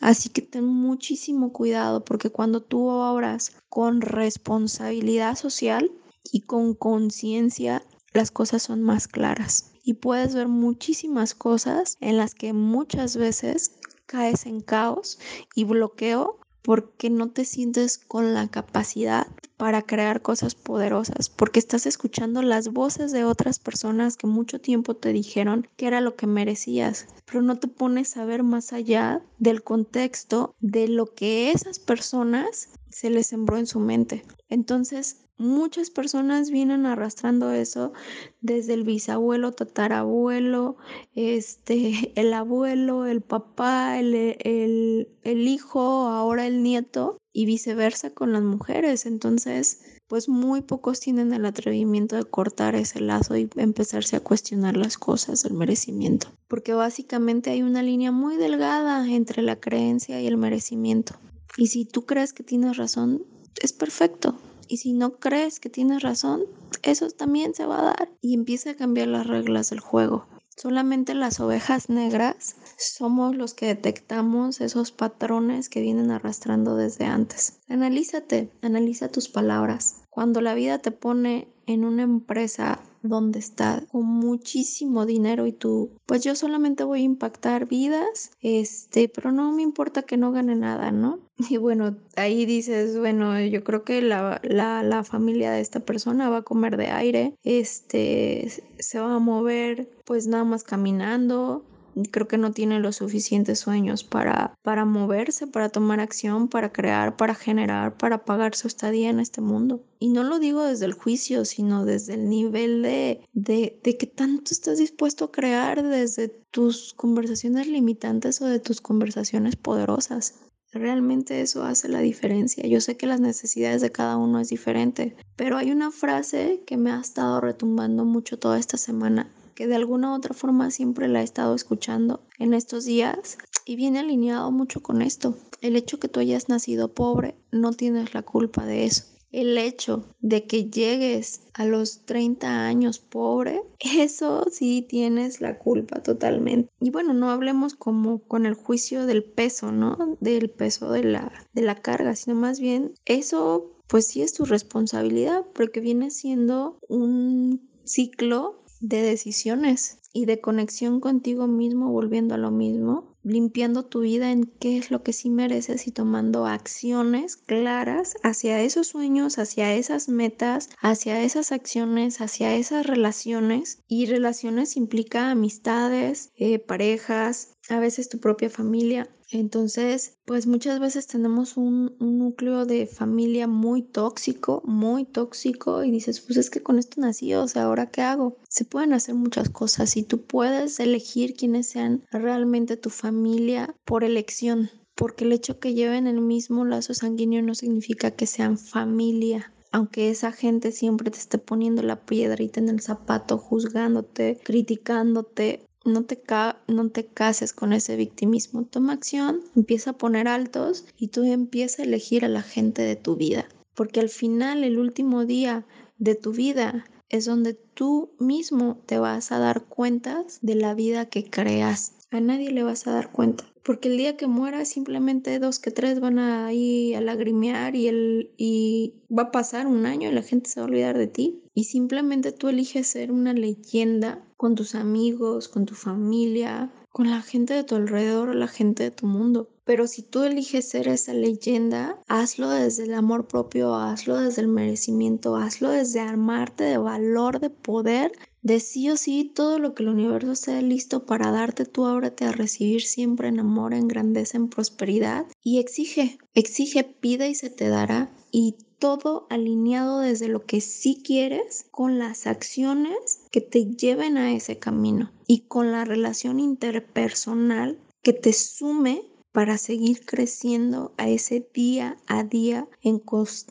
Así 0.00 0.30
que 0.30 0.40
ten 0.40 0.64
muchísimo 0.64 1.52
cuidado 1.52 2.02
porque 2.02 2.30
cuando 2.30 2.62
tú 2.62 2.86
obras 2.86 3.52
con 3.68 4.00
responsabilidad 4.00 5.36
social 5.36 5.90
y 6.32 6.40
con 6.40 6.72
conciencia, 6.72 7.84
las 8.14 8.30
cosas 8.30 8.62
son 8.62 8.80
más 8.82 9.08
claras 9.08 9.72
y 9.84 9.94
puedes 9.94 10.34
ver 10.34 10.48
muchísimas 10.48 11.34
cosas 11.34 11.98
en 12.00 12.16
las 12.16 12.34
que 12.34 12.54
muchas 12.54 13.18
veces 13.18 13.72
caes 14.06 14.46
en 14.46 14.60
caos 14.60 15.18
y 15.54 15.64
bloqueo 15.64 16.38
porque 16.64 17.10
no 17.10 17.28
te 17.28 17.44
sientes 17.44 17.98
con 17.98 18.32
la 18.32 18.48
capacidad 18.48 19.26
para 19.58 19.82
crear 19.82 20.22
cosas 20.22 20.54
poderosas, 20.54 21.28
porque 21.28 21.58
estás 21.58 21.84
escuchando 21.84 22.40
las 22.40 22.72
voces 22.72 23.12
de 23.12 23.24
otras 23.24 23.58
personas 23.58 24.16
que 24.16 24.26
mucho 24.26 24.60
tiempo 24.60 24.94
te 24.94 25.12
dijeron 25.12 25.68
que 25.76 25.86
era 25.86 26.00
lo 26.00 26.16
que 26.16 26.26
merecías, 26.26 27.06
pero 27.26 27.42
no 27.42 27.58
te 27.58 27.68
pones 27.68 28.16
a 28.16 28.24
ver 28.24 28.42
más 28.42 28.72
allá 28.72 29.22
del 29.38 29.62
contexto 29.62 30.54
de 30.60 30.88
lo 30.88 31.06
que 31.14 31.50
esas 31.50 31.78
personas 31.78 32.70
se 32.88 33.10
les 33.10 33.26
sembró 33.26 33.58
en 33.58 33.66
su 33.66 33.78
mente. 33.78 34.24
Entonces, 34.48 35.23
Muchas 35.36 35.90
personas 35.90 36.50
vienen 36.50 36.86
arrastrando 36.86 37.52
eso 37.52 37.92
desde 38.40 38.74
el 38.74 38.84
bisabuelo, 38.84 39.52
tatarabuelo, 39.52 40.76
este, 41.14 42.12
el 42.20 42.32
abuelo, 42.32 43.06
el 43.06 43.20
papá, 43.20 43.98
el, 43.98 44.14
el, 44.14 45.08
el 45.22 45.48
hijo, 45.48 45.80
ahora 45.80 46.46
el 46.46 46.62
nieto 46.62 47.18
y 47.32 47.46
viceversa 47.46 48.10
con 48.10 48.32
las 48.32 48.42
mujeres. 48.42 49.06
Entonces, 49.06 49.80
pues 50.06 50.28
muy 50.28 50.60
pocos 50.60 51.00
tienen 51.00 51.32
el 51.32 51.44
atrevimiento 51.44 52.14
de 52.14 52.24
cortar 52.24 52.76
ese 52.76 53.00
lazo 53.00 53.36
y 53.36 53.50
empezarse 53.56 54.16
a 54.16 54.20
cuestionar 54.20 54.76
las 54.76 54.96
cosas, 54.98 55.44
el 55.44 55.54
merecimiento. 55.54 56.28
Porque 56.46 56.74
básicamente 56.74 57.50
hay 57.50 57.62
una 57.62 57.82
línea 57.82 58.12
muy 58.12 58.36
delgada 58.36 59.08
entre 59.10 59.42
la 59.42 59.56
creencia 59.56 60.20
y 60.20 60.26
el 60.28 60.36
merecimiento. 60.36 61.16
Y 61.56 61.68
si 61.68 61.84
tú 61.84 62.04
crees 62.04 62.32
que 62.32 62.44
tienes 62.44 62.76
razón, 62.76 63.24
es 63.60 63.72
perfecto. 63.72 64.36
Y 64.68 64.78
si 64.78 64.92
no 64.92 65.18
crees 65.18 65.60
que 65.60 65.70
tienes 65.70 66.02
razón, 66.02 66.44
eso 66.82 67.10
también 67.10 67.54
se 67.54 67.66
va 67.66 67.80
a 67.80 67.84
dar 67.84 68.10
y 68.20 68.34
empieza 68.34 68.70
a 68.70 68.76
cambiar 68.76 69.08
las 69.08 69.26
reglas 69.26 69.70
del 69.70 69.80
juego. 69.80 70.26
Solamente 70.56 71.14
las 71.14 71.40
ovejas 71.40 71.88
negras 71.88 72.56
somos 72.78 73.34
los 73.34 73.54
que 73.54 73.66
detectamos 73.66 74.60
esos 74.60 74.92
patrones 74.92 75.68
que 75.68 75.80
vienen 75.80 76.12
arrastrando 76.12 76.76
desde 76.76 77.06
antes. 77.06 77.58
Analízate, 77.68 78.52
analiza 78.62 79.08
tus 79.08 79.28
palabras. 79.28 80.02
Cuando 80.10 80.40
la 80.40 80.54
vida 80.54 80.78
te 80.78 80.92
pone 80.92 81.48
en 81.66 81.84
una 81.84 82.02
empresa 82.02 82.80
donde 83.02 83.38
está 83.38 83.84
con 83.92 84.04
muchísimo 84.04 85.04
dinero 85.04 85.46
y 85.46 85.52
tú, 85.52 85.90
pues 86.06 86.24
yo 86.24 86.34
solamente 86.34 86.84
voy 86.84 87.00
a 87.00 87.04
impactar 87.04 87.66
vidas, 87.66 88.30
este, 88.40 89.08
pero 89.08 89.30
no 89.30 89.52
me 89.52 89.62
importa 89.62 90.02
que 90.02 90.16
no 90.16 90.32
gane 90.32 90.56
nada, 90.56 90.90
¿no? 90.90 91.20
Y 91.50 91.58
bueno, 91.58 91.96
ahí 92.16 92.46
dices, 92.46 92.98
bueno, 92.98 93.38
yo 93.40 93.62
creo 93.64 93.84
que 93.84 94.00
la, 94.00 94.40
la, 94.42 94.82
la 94.82 95.04
familia 95.04 95.52
de 95.52 95.60
esta 95.60 95.80
persona 95.80 96.30
va 96.30 96.38
a 96.38 96.42
comer 96.42 96.76
de 96.76 96.86
aire, 96.86 97.34
este, 97.42 98.50
se 98.78 99.00
va 99.00 99.14
a 99.14 99.18
mover 99.18 99.90
pues 100.04 100.26
nada 100.26 100.44
más 100.44 100.64
caminando, 100.64 101.64
creo 102.10 102.28
que 102.28 102.38
no 102.38 102.52
tiene 102.52 102.80
los 102.80 102.96
suficientes 102.96 103.60
sueños 103.60 104.04
para, 104.04 104.54
para 104.62 104.84
moverse, 104.84 105.46
para 105.46 105.68
tomar 105.68 106.00
acción, 106.00 106.48
para 106.48 106.72
crear, 106.72 107.16
para 107.16 107.34
generar, 107.34 107.96
para 107.96 108.24
pagar 108.24 108.54
su 108.54 108.66
estadía 108.66 109.10
en 109.10 109.20
este 109.20 109.40
mundo. 109.40 109.84
Y 109.98 110.08
no 110.08 110.22
lo 110.24 110.38
digo 110.38 110.62
desde 110.62 110.86
el 110.86 110.92
juicio, 110.92 111.44
sino 111.44 111.84
desde 111.84 112.14
el 112.14 112.28
nivel 112.28 112.82
de, 112.82 113.20
de, 113.32 113.80
de 113.82 113.96
que 113.96 114.06
tanto 114.06 114.52
estás 114.52 114.78
dispuesto 114.78 115.26
a 115.26 115.32
crear 115.32 115.82
desde 115.82 116.28
tus 116.28 116.94
conversaciones 116.94 117.66
limitantes 117.66 118.40
o 118.42 118.46
de 118.46 118.60
tus 118.60 118.80
conversaciones 118.80 119.56
poderosas. 119.56 120.34
Realmente 120.72 121.40
eso 121.40 121.62
hace 121.62 121.88
la 121.88 122.00
diferencia. 122.00 122.66
Yo 122.66 122.80
sé 122.80 122.96
que 122.96 123.06
las 123.06 123.20
necesidades 123.20 123.80
de 123.80 123.92
cada 123.92 124.16
uno 124.16 124.40
es 124.40 124.48
diferente, 124.48 125.16
pero 125.36 125.56
hay 125.56 125.70
una 125.70 125.92
frase 125.92 126.64
que 126.66 126.76
me 126.76 126.90
ha 126.90 127.00
estado 127.00 127.40
retumbando 127.40 128.04
mucho 128.04 128.40
toda 128.40 128.58
esta 128.58 128.76
semana 128.76 129.30
que 129.54 129.66
de 129.66 129.76
alguna 129.76 130.12
u 130.12 130.16
otra 130.16 130.34
forma 130.34 130.70
siempre 130.70 131.08
la 131.08 131.20
he 131.20 131.24
estado 131.24 131.54
escuchando 131.54 132.20
en 132.38 132.54
estos 132.54 132.84
días 132.84 133.38
y 133.64 133.76
viene 133.76 134.00
alineado 134.00 134.50
mucho 134.50 134.82
con 134.82 135.02
esto. 135.02 135.36
El 135.60 135.76
hecho 135.76 135.98
que 135.98 136.08
tú 136.08 136.20
hayas 136.20 136.48
nacido 136.48 136.92
pobre, 136.92 137.36
no 137.50 137.72
tienes 137.72 138.14
la 138.14 138.22
culpa 138.22 138.66
de 138.66 138.84
eso. 138.84 139.04
El 139.32 139.58
hecho 139.58 140.04
de 140.20 140.46
que 140.46 140.70
llegues 140.70 141.40
a 141.54 141.64
los 141.64 142.06
30 142.06 142.66
años 142.66 143.00
pobre, 143.00 143.62
eso 143.80 144.44
sí 144.50 144.86
tienes 144.88 145.40
la 145.40 145.58
culpa 145.58 146.02
totalmente. 146.02 146.70
Y 146.80 146.90
bueno, 146.90 147.14
no 147.14 147.30
hablemos 147.30 147.74
como 147.74 148.20
con 148.20 148.46
el 148.46 148.54
juicio 148.54 149.06
del 149.06 149.24
peso, 149.24 149.72
¿no? 149.72 150.16
Del 150.20 150.50
peso 150.50 150.92
de 150.92 151.04
la, 151.04 151.32
de 151.52 151.62
la 151.62 151.74
carga, 151.74 152.14
sino 152.14 152.36
más 152.36 152.60
bien 152.60 152.94
eso 153.06 153.70
pues 153.86 154.06
sí 154.06 154.22
es 154.22 154.32
tu 154.32 154.44
responsabilidad 154.44 155.44
porque 155.52 155.80
viene 155.80 156.10
siendo 156.10 156.78
un 156.88 157.68
ciclo 157.84 158.63
de 158.88 159.00
decisiones 159.00 159.98
y 160.12 160.26
de 160.26 160.40
conexión 160.40 161.00
contigo 161.00 161.46
mismo, 161.46 161.90
volviendo 161.90 162.34
a 162.34 162.38
lo 162.38 162.50
mismo, 162.50 163.16
limpiando 163.22 163.86
tu 163.86 164.00
vida 164.00 164.30
en 164.30 164.44
qué 164.44 164.76
es 164.76 164.90
lo 164.90 165.02
que 165.02 165.14
sí 165.14 165.30
mereces 165.30 165.86
y 165.86 165.90
tomando 165.90 166.46
acciones 166.46 167.36
claras 167.36 168.14
hacia 168.22 168.60
esos 168.60 168.88
sueños, 168.88 169.38
hacia 169.38 169.74
esas 169.74 170.08
metas, 170.10 170.68
hacia 170.80 171.22
esas 171.22 171.50
acciones, 171.50 172.20
hacia 172.20 172.54
esas 172.54 172.86
relaciones. 172.86 173.82
Y 173.88 174.04
relaciones 174.06 174.76
implica 174.76 175.30
amistades, 175.30 176.30
eh, 176.36 176.58
parejas, 176.58 177.56
a 177.70 177.78
veces 177.78 178.10
tu 178.10 178.20
propia 178.20 178.50
familia. 178.50 179.08
Entonces, 179.38 180.16
pues 180.24 180.46
muchas 180.46 180.78
veces 180.78 181.08
tenemos 181.08 181.56
un, 181.56 181.96
núcleo 181.98 182.66
de 182.66 182.86
familia 182.86 183.48
muy 183.48 183.82
tóxico, 183.82 184.62
muy 184.64 185.04
tóxico 185.04 185.82
y 185.82 185.90
dices, 185.90 186.20
pues 186.20 186.36
es 186.38 186.50
que 186.50 186.62
con 186.62 186.78
esto 186.78 187.00
nací, 187.00 187.34
o 187.34 187.48
sea, 187.48 187.64
¿ahora 187.64 187.90
qué 187.90 188.02
hago? 188.02 188.36
Se 188.48 188.64
pueden 188.64 188.92
hacer 188.92 189.16
muchas 189.16 189.48
cosas 189.48 189.96
y 189.96 190.04
tú 190.04 190.22
puedes 190.22 190.78
elegir 190.78 191.34
quiénes 191.34 191.66
sean 191.66 192.04
realmente 192.12 192.76
tu 192.76 192.90
familia 192.90 193.74
por 193.84 194.04
elección, 194.04 194.70
porque 194.94 195.24
el 195.24 195.32
hecho 195.32 195.58
que 195.58 195.74
lleven 195.74 196.06
el 196.06 196.20
mismo 196.20 196.64
lazo 196.64 196.94
sanguíneo 196.94 197.42
no 197.42 197.54
significa 197.54 198.12
que 198.12 198.26
sean 198.26 198.56
familia 198.56 199.52
aunque 199.72 200.08
esa 200.08 200.30
gente 200.30 200.70
siempre 200.70 201.10
te 201.10 201.18
esté 201.18 201.38
poniendo 201.38 201.82
la 201.82 202.06
piedrita 202.06 202.60
en 202.60 202.68
el 202.68 202.80
zapato, 202.80 203.38
juzgándote, 203.38 204.38
criticándote, 204.44 205.66
no 205.84 206.04
te, 206.04 206.22
no 206.68 206.88
te 206.90 207.06
cases 207.06 207.52
con 207.52 207.72
ese 207.72 207.96
victimismo. 207.96 208.64
Toma 208.64 208.94
acción, 208.94 209.40
empieza 209.54 209.90
a 209.90 209.98
poner 209.98 210.28
altos 210.28 210.84
y 210.96 211.08
tú 211.08 211.24
empieza 211.24 211.82
a 211.82 211.86
elegir 211.86 212.24
a 212.24 212.28
la 212.28 212.42
gente 212.42 212.82
de 212.82 212.96
tu 212.96 213.16
vida. 213.16 213.46
Porque 213.74 214.00
al 214.00 214.08
final, 214.08 214.64
el 214.64 214.78
último 214.78 215.24
día 215.24 215.66
de 215.98 216.14
tu 216.14 216.32
vida 216.32 216.84
es 217.08 217.26
donde 217.26 217.54
tú 217.54 218.10
mismo 218.18 218.82
te 218.86 218.98
vas 218.98 219.32
a 219.32 219.38
dar 219.38 219.64
cuentas 219.64 220.38
de 220.42 220.54
la 220.54 220.74
vida 220.74 221.06
que 221.06 221.28
creas. 221.28 221.92
A 222.14 222.20
nadie 222.20 222.52
le 222.52 222.62
vas 222.62 222.86
a 222.86 222.92
dar 222.92 223.10
cuenta. 223.10 223.44
Porque 223.64 223.88
el 223.88 223.96
día 223.96 224.16
que 224.16 224.28
mueras, 224.28 224.68
simplemente 224.68 225.40
dos 225.40 225.58
que 225.58 225.72
tres 225.72 225.98
van 225.98 226.20
a 226.20 226.52
ir 226.52 226.96
a 226.96 227.00
lagrimear 227.00 227.74
y, 227.74 227.88
el, 227.88 228.30
y 228.36 228.94
va 229.10 229.24
a 229.24 229.30
pasar 229.32 229.66
un 229.66 229.84
año 229.84 230.08
y 230.08 230.12
la 230.12 230.22
gente 230.22 230.48
se 230.48 230.60
va 230.60 230.66
a 230.66 230.68
olvidar 230.68 230.96
de 230.96 231.08
ti. 231.08 231.42
Y 231.54 231.64
simplemente 231.64 232.30
tú 232.30 232.48
eliges 232.48 232.86
ser 232.86 233.10
una 233.10 233.32
leyenda 233.32 234.24
con 234.36 234.54
tus 234.54 234.76
amigos, 234.76 235.48
con 235.48 235.66
tu 235.66 235.74
familia, 235.74 236.70
con 236.90 237.10
la 237.10 237.20
gente 237.20 237.54
de 237.54 237.64
tu 237.64 237.74
alrededor, 237.74 238.32
la 238.36 238.46
gente 238.46 238.84
de 238.84 238.90
tu 238.92 239.06
mundo. 239.06 239.50
Pero 239.64 239.88
si 239.88 240.02
tú 240.02 240.22
eliges 240.22 240.68
ser 240.68 240.86
esa 240.86 241.14
leyenda, 241.14 242.00
hazlo 242.06 242.48
desde 242.48 242.84
el 242.84 242.94
amor 242.94 243.26
propio, 243.26 243.74
hazlo 243.74 244.20
desde 244.20 244.42
el 244.42 244.48
merecimiento, 244.48 245.34
hazlo 245.34 245.70
desde 245.70 245.98
armarte 245.98 246.62
de 246.62 246.78
valor, 246.78 247.40
de 247.40 247.50
poder, 247.50 248.12
de 248.44 248.60
sí 248.60 248.90
o 248.90 248.96
sí 248.98 249.32
todo 249.34 249.58
lo 249.58 249.74
que 249.74 249.82
el 249.82 249.88
universo 249.88 250.32
esté 250.32 250.60
listo 250.60 251.06
para 251.06 251.30
darte, 251.30 251.64
tú 251.64 251.86
ábrete 251.86 252.26
a 252.26 252.32
recibir 252.32 252.82
siempre 252.82 253.28
en 253.28 253.40
amor, 253.40 253.72
en 253.72 253.88
grandeza, 253.88 254.36
en 254.36 254.48
prosperidad 254.48 255.24
y 255.42 255.58
exige, 255.58 256.18
exige, 256.34 256.84
pide 256.84 257.30
y 257.30 257.34
se 257.34 257.48
te 257.48 257.68
dará 257.68 258.12
y 258.30 258.56
todo 258.78 259.26
alineado 259.30 260.00
desde 260.00 260.28
lo 260.28 260.44
que 260.44 260.60
sí 260.60 261.00
quieres 261.02 261.66
con 261.70 261.98
las 261.98 262.26
acciones 262.26 263.20
que 263.30 263.40
te 263.40 263.64
lleven 263.64 264.18
a 264.18 264.34
ese 264.34 264.58
camino 264.58 265.10
y 265.26 265.40
con 265.46 265.72
la 265.72 265.86
relación 265.86 266.38
interpersonal 266.38 267.78
que 268.02 268.12
te 268.12 268.34
sume 268.34 269.06
para 269.34 269.58
seguir 269.58 270.06
creciendo 270.06 270.94
a 270.96 271.08
ese 271.08 271.44
día 271.52 271.96
a 272.06 272.22
día 272.22 272.68
en, 272.82 273.02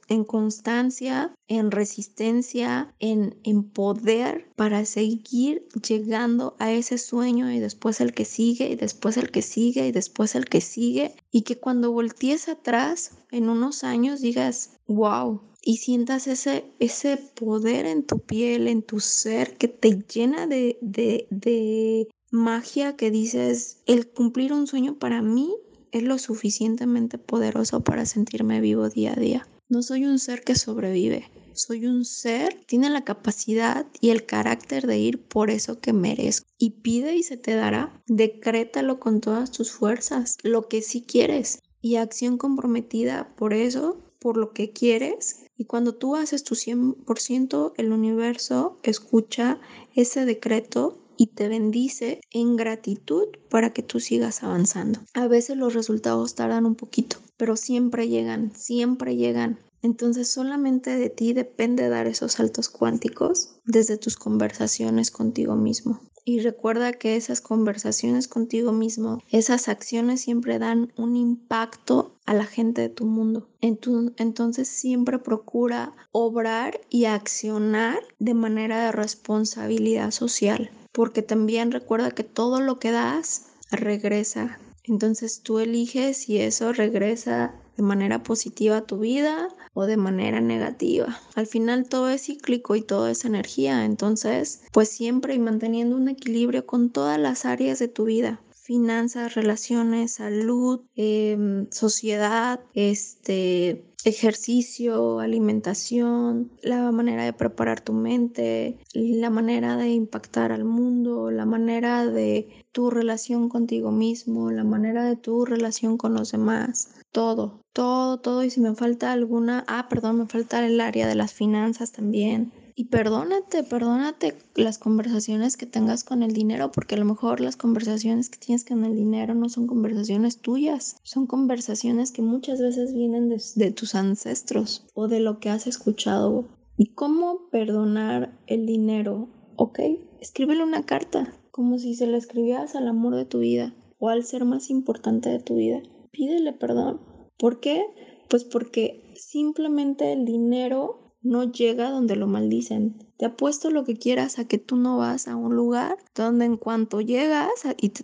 en 0.08 0.24
constancia, 0.24 1.36
en 1.50 1.72
resistencia, 1.72 2.96
en, 3.00 3.36
en 3.44 3.64
poder 3.66 4.48
para 4.56 4.86
seguir 4.86 5.68
llegando 5.86 6.56
a 6.58 6.72
ese 6.72 6.98
sueño 6.98 7.52
y 7.52 7.60
después 7.60 8.00
el 8.00 8.14
que 8.14 8.24
sigue 8.24 8.70
y 8.70 8.76
después 8.78 9.18
el 9.18 9.30
que 9.30 9.42
sigue 9.42 9.86
y 9.86 9.92
después 9.92 10.36
el 10.36 10.46
que 10.46 10.62
sigue 10.62 11.16
y 11.32 11.42
que 11.42 11.58
cuando 11.58 11.92
voltees 11.92 12.48
atrás 12.48 13.12
en 13.30 13.50
unos 13.50 13.84
años 13.84 14.22
digas, 14.22 14.78
wow, 14.88 15.42
y 15.62 15.78
sientas 15.78 16.28
ese, 16.28 16.64
ese 16.80 17.18
poder 17.18 17.88
en 17.88 18.04
tu 18.04 18.20
piel, 18.20 18.70
en 18.70 18.84
tu 18.84 19.02
ser, 19.02 19.58
que 19.58 19.68
te 19.68 20.02
llena 20.08 20.48
de, 20.48 20.78
de, 20.80 21.28
de, 21.30 22.08
magia 22.34 22.96
que 22.96 23.12
dices, 23.12 23.84
el 23.86 24.10
cumplir 24.10 24.54
un 24.54 24.66
sueño 24.66 24.98
para 24.98 25.22
mí 25.22 25.56
es 25.94 26.04
lo 26.04 26.18
suficientemente 26.18 27.18
poderoso 27.18 27.82
para 27.82 28.06
sentirme 28.06 28.60
vivo 28.60 28.90
día 28.90 29.14
a 29.14 29.20
día. 29.20 29.48
No 29.70 29.82
soy 29.84 30.06
un 30.06 30.20
ser 30.20 30.44
que 30.44 30.56
sobrevive, 30.56 31.30
soy 31.54 31.86
un 31.86 32.04
ser, 32.04 32.66
tiene 32.66 32.90
la 32.90 33.04
capacidad 33.06 33.86
y 34.02 34.10
el 34.10 34.26
carácter 34.26 34.88
de 34.88 34.98
ir 34.98 35.22
por 35.22 35.52
eso 35.52 35.80
que 35.80 35.94
merezco. 35.94 36.48
Y 36.58 36.82
pide 36.82 37.16
y 37.16 37.24
se 37.24 37.38
te 37.38 37.56
dará. 37.56 38.02
Decrétalo 38.08 39.00
con 39.00 39.22
todas 39.22 39.52
tus 39.52 39.72
fuerzas, 39.72 40.38
lo 40.42 40.68
que 40.68 40.82
sí 40.82 41.04
quieres. 41.04 41.60
Y 41.80 41.98
acción 41.98 42.38
comprometida 42.38 43.36
por 43.36 43.54
eso, 43.54 44.02
por 44.20 44.38
lo 44.38 44.52
que 44.52 44.72
quieres. 44.72 45.46
Y 45.56 45.66
cuando 45.66 45.94
tú 45.94 46.16
haces 46.16 46.44
tu 46.44 46.56
100%, 46.56 47.74
el 47.78 47.92
universo 47.92 48.80
escucha 48.82 49.60
ese 49.94 50.26
decreto 50.26 51.03
y 51.18 51.28
te 51.28 51.48
bendice 51.48 52.22
en 52.32 52.56
gratitud 52.56 53.26
para 53.50 53.74
que 53.74 53.84
tú 53.84 54.00
sigas 54.00 54.44
avanzando. 54.44 55.00
A 55.14 55.28
veces 55.28 55.58
los 55.58 55.74
resultados 55.74 56.36
tardan 56.36 56.66
un 56.66 56.76
poquito, 56.76 57.18
pero 57.38 57.56
siempre 57.56 58.08
llegan, 58.08 58.56
siempre 58.56 59.16
llegan. 59.16 59.60
Entonces 59.82 60.32
solamente 60.32 60.96
de 60.96 61.10
ti 61.10 61.34
depende 61.34 61.90
dar 61.90 62.08
esos 62.08 62.34
saltos 62.34 62.70
cuánticos 62.70 63.56
desde 63.66 63.98
tus 63.98 64.16
conversaciones 64.16 65.12
contigo 65.12 65.56
mismo. 65.56 66.00
Y 66.26 66.40
recuerda 66.40 66.94
que 66.94 67.18
esas 67.18 67.42
conversaciones 67.42 68.30
contigo 68.30 68.72
mismo, 68.72 69.22
esas 69.30 69.68
acciones 69.68 70.22
siempre 70.22 70.58
dan 70.58 70.94
un 70.96 71.18
impacto 71.18 72.16
a 72.26 72.34
la 72.34 72.46
gente 72.46 72.80
de 72.80 72.88
tu 72.88 73.06
mundo. 73.06 73.50
Entonces 73.60 74.70
siempre 74.70 75.20
procura 75.20 75.94
obrar 76.14 76.80
y 76.90 77.06
accionar 77.06 78.00
de 78.20 78.34
manera 78.34 78.86
de 78.86 78.94
responsabilidad 78.94 80.12
social. 80.12 80.72
Porque 80.94 81.22
también 81.22 81.72
recuerda 81.72 82.12
que 82.12 82.24
todo 82.24 82.62
lo 82.62 82.80
que 82.80 82.92
das 82.92 83.48
regresa. 83.72 84.60
Entonces 84.86 85.42
tú 85.42 85.60
eliges 85.60 86.18
si 86.18 86.40
eso 86.40 86.72
regresa 86.72 87.54
de 87.76 87.84
manera 87.84 88.24
positiva 88.24 88.78
a 88.78 88.86
tu 88.86 89.00
vida 89.00 89.50
o 89.74 89.86
de 89.86 89.98
manera 89.98 90.40
negativa. 90.40 91.20
Al 91.36 91.48
final 91.48 91.90
todo 91.90 92.10
es 92.10 92.24
cíclico 92.24 92.76
y 92.76 92.82
todo 92.82 93.08
es 93.08 93.26
energía, 93.26 93.84
entonces 93.86 94.62
pues 94.72 94.90
siempre 94.90 95.34
y 95.34 95.40
manteniendo 95.40 95.96
un 95.96 96.10
equilibrio 96.10 96.66
con 96.66 96.92
todas 96.92 97.20
las 97.20 97.46
áreas 97.46 97.80
de 97.80 97.88
tu 97.88 98.06
vida 98.06 98.40
finanzas, 98.64 99.36
relaciones, 99.36 100.14
salud, 100.14 100.82
em, 100.96 101.70
sociedad, 101.72 102.62
este, 102.74 103.86
ejercicio, 104.06 105.20
alimentación, 105.20 106.52
la 106.62 106.92
manera 106.92 107.24
de 107.26 107.34
preparar 107.34 107.82
tu 107.82 107.94
mente, 107.94 108.78
la 108.94 109.30
manera 109.30 109.78
de 109.78 109.90
impactar 109.90 110.52
al 110.52 110.66
mundo, 110.66 111.32
la 111.32 111.46
manera 111.46 112.06
de 112.06 112.48
tu 112.72 112.90
relación 112.90 113.50
contigo 113.50 113.92
mismo, 113.92 114.52
la 114.52 114.64
manera 114.64 115.06
de 115.06 115.16
tu 115.16 115.46
relación 115.46 115.98
con 115.98 116.14
los 116.14 116.32
demás 116.32 116.90
todo, 117.14 117.62
todo, 117.72 118.20
todo. 118.20 118.44
Y 118.44 118.50
si 118.50 118.60
me 118.60 118.76
falta 118.76 119.14
alguna, 119.14 119.64
ah, 119.68 119.88
perdón, 119.88 120.18
me 120.18 120.26
falta 120.26 120.66
el 120.66 120.82
área 120.82 121.08
de 121.08 121.16
las 121.16 121.34
finanzas 121.34 121.94
también. 121.94 122.52
Y 122.76 122.86
perdónate, 122.86 123.64
perdónate 123.64 124.36
las 124.56 124.78
conversaciones 124.78 125.58
que 125.58 125.66
tengas 125.66 126.04
con 126.04 126.24
el 126.24 126.34
dinero, 126.34 126.72
porque 126.72 126.96
a 126.96 126.98
lo 126.98 127.06
mejor 127.06 127.40
las 127.40 127.56
conversaciones 127.56 128.30
que 128.30 128.40
tienes 128.40 128.66
con 128.66 128.84
el 128.84 128.96
dinero 128.96 129.36
no 129.36 129.50
son 129.50 129.68
conversaciones 129.68 130.40
tuyas, 130.40 130.98
son 131.04 131.28
conversaciones 131.28 132.12
que 132.12 132.22
muchas 132.22 132.60
veces 132.60 132.94
vienen 132.94 133.30
de, 133.30 133.72
tus 133.72 133.96
ancestros 133.96 134.86
o 134.94 135.08
de 135.08 135.20
lo 135.20 135.40
que 135.40 135.50
has 135.50 135.68
escuchado. 135.68 136.46
¿Y 136.78 136.94
cómo 136.94 137.50
perdonar 137.52 138.38
el 138.48 138.66
dinero? 138.66 139.30
Ok, 139.56 139.80
escríbele 140.20 140.64
una 140.64 140.86
carta, 140.86 141.34
como 141.52 141.78
si 141.78 141.94
se 141.94 142.08
la 142.08 142.18
escribieras 142.18 142.76
al 142.76 142.88
amor 142.88 143.16
de 143.16 143.26
tu 143.26 143.40
vida 143.40 143.74
o 144.00 144.10
al 144.10 144.24
ser 144.24 144.46
más 144.46 144.70
importante 144.70 145.30
de 145.30 145.40
tu 145.40 145.56
vida 145.56 145.84
pídele 146.14 146.54
perdón. 146.54 147.02
¿Por 147.38 147.60
qué? 147.60 147.84
Pues 148.30 148.46
porque 148.46 149.12
simplemente 149.16 150.14
el 150.14 150.24
dinero 150.24 151.03
no 151.24 151.52
llega 151.52 151.90
donde 151.90 152.16
lo 152.16 152.28
maldicen. 152.28 152.96
Te 153.18 153.26
apuesto 153.26 153.72
lo 153.72 153.86
que 153.86 153.96
quieras 153.96 154.38
a 154.38 154.46
que 154.46 154.58
tú 154.58 154.76
no 154.76 154.98
vas 154.98 155.28
a 155.28 155.36
un 155.36 155.56
lugar 155.56 155.98
donde 156.14 156.46
en 156.46 156.58
cuanto 156.58 157.02
llegas 157.02 157.50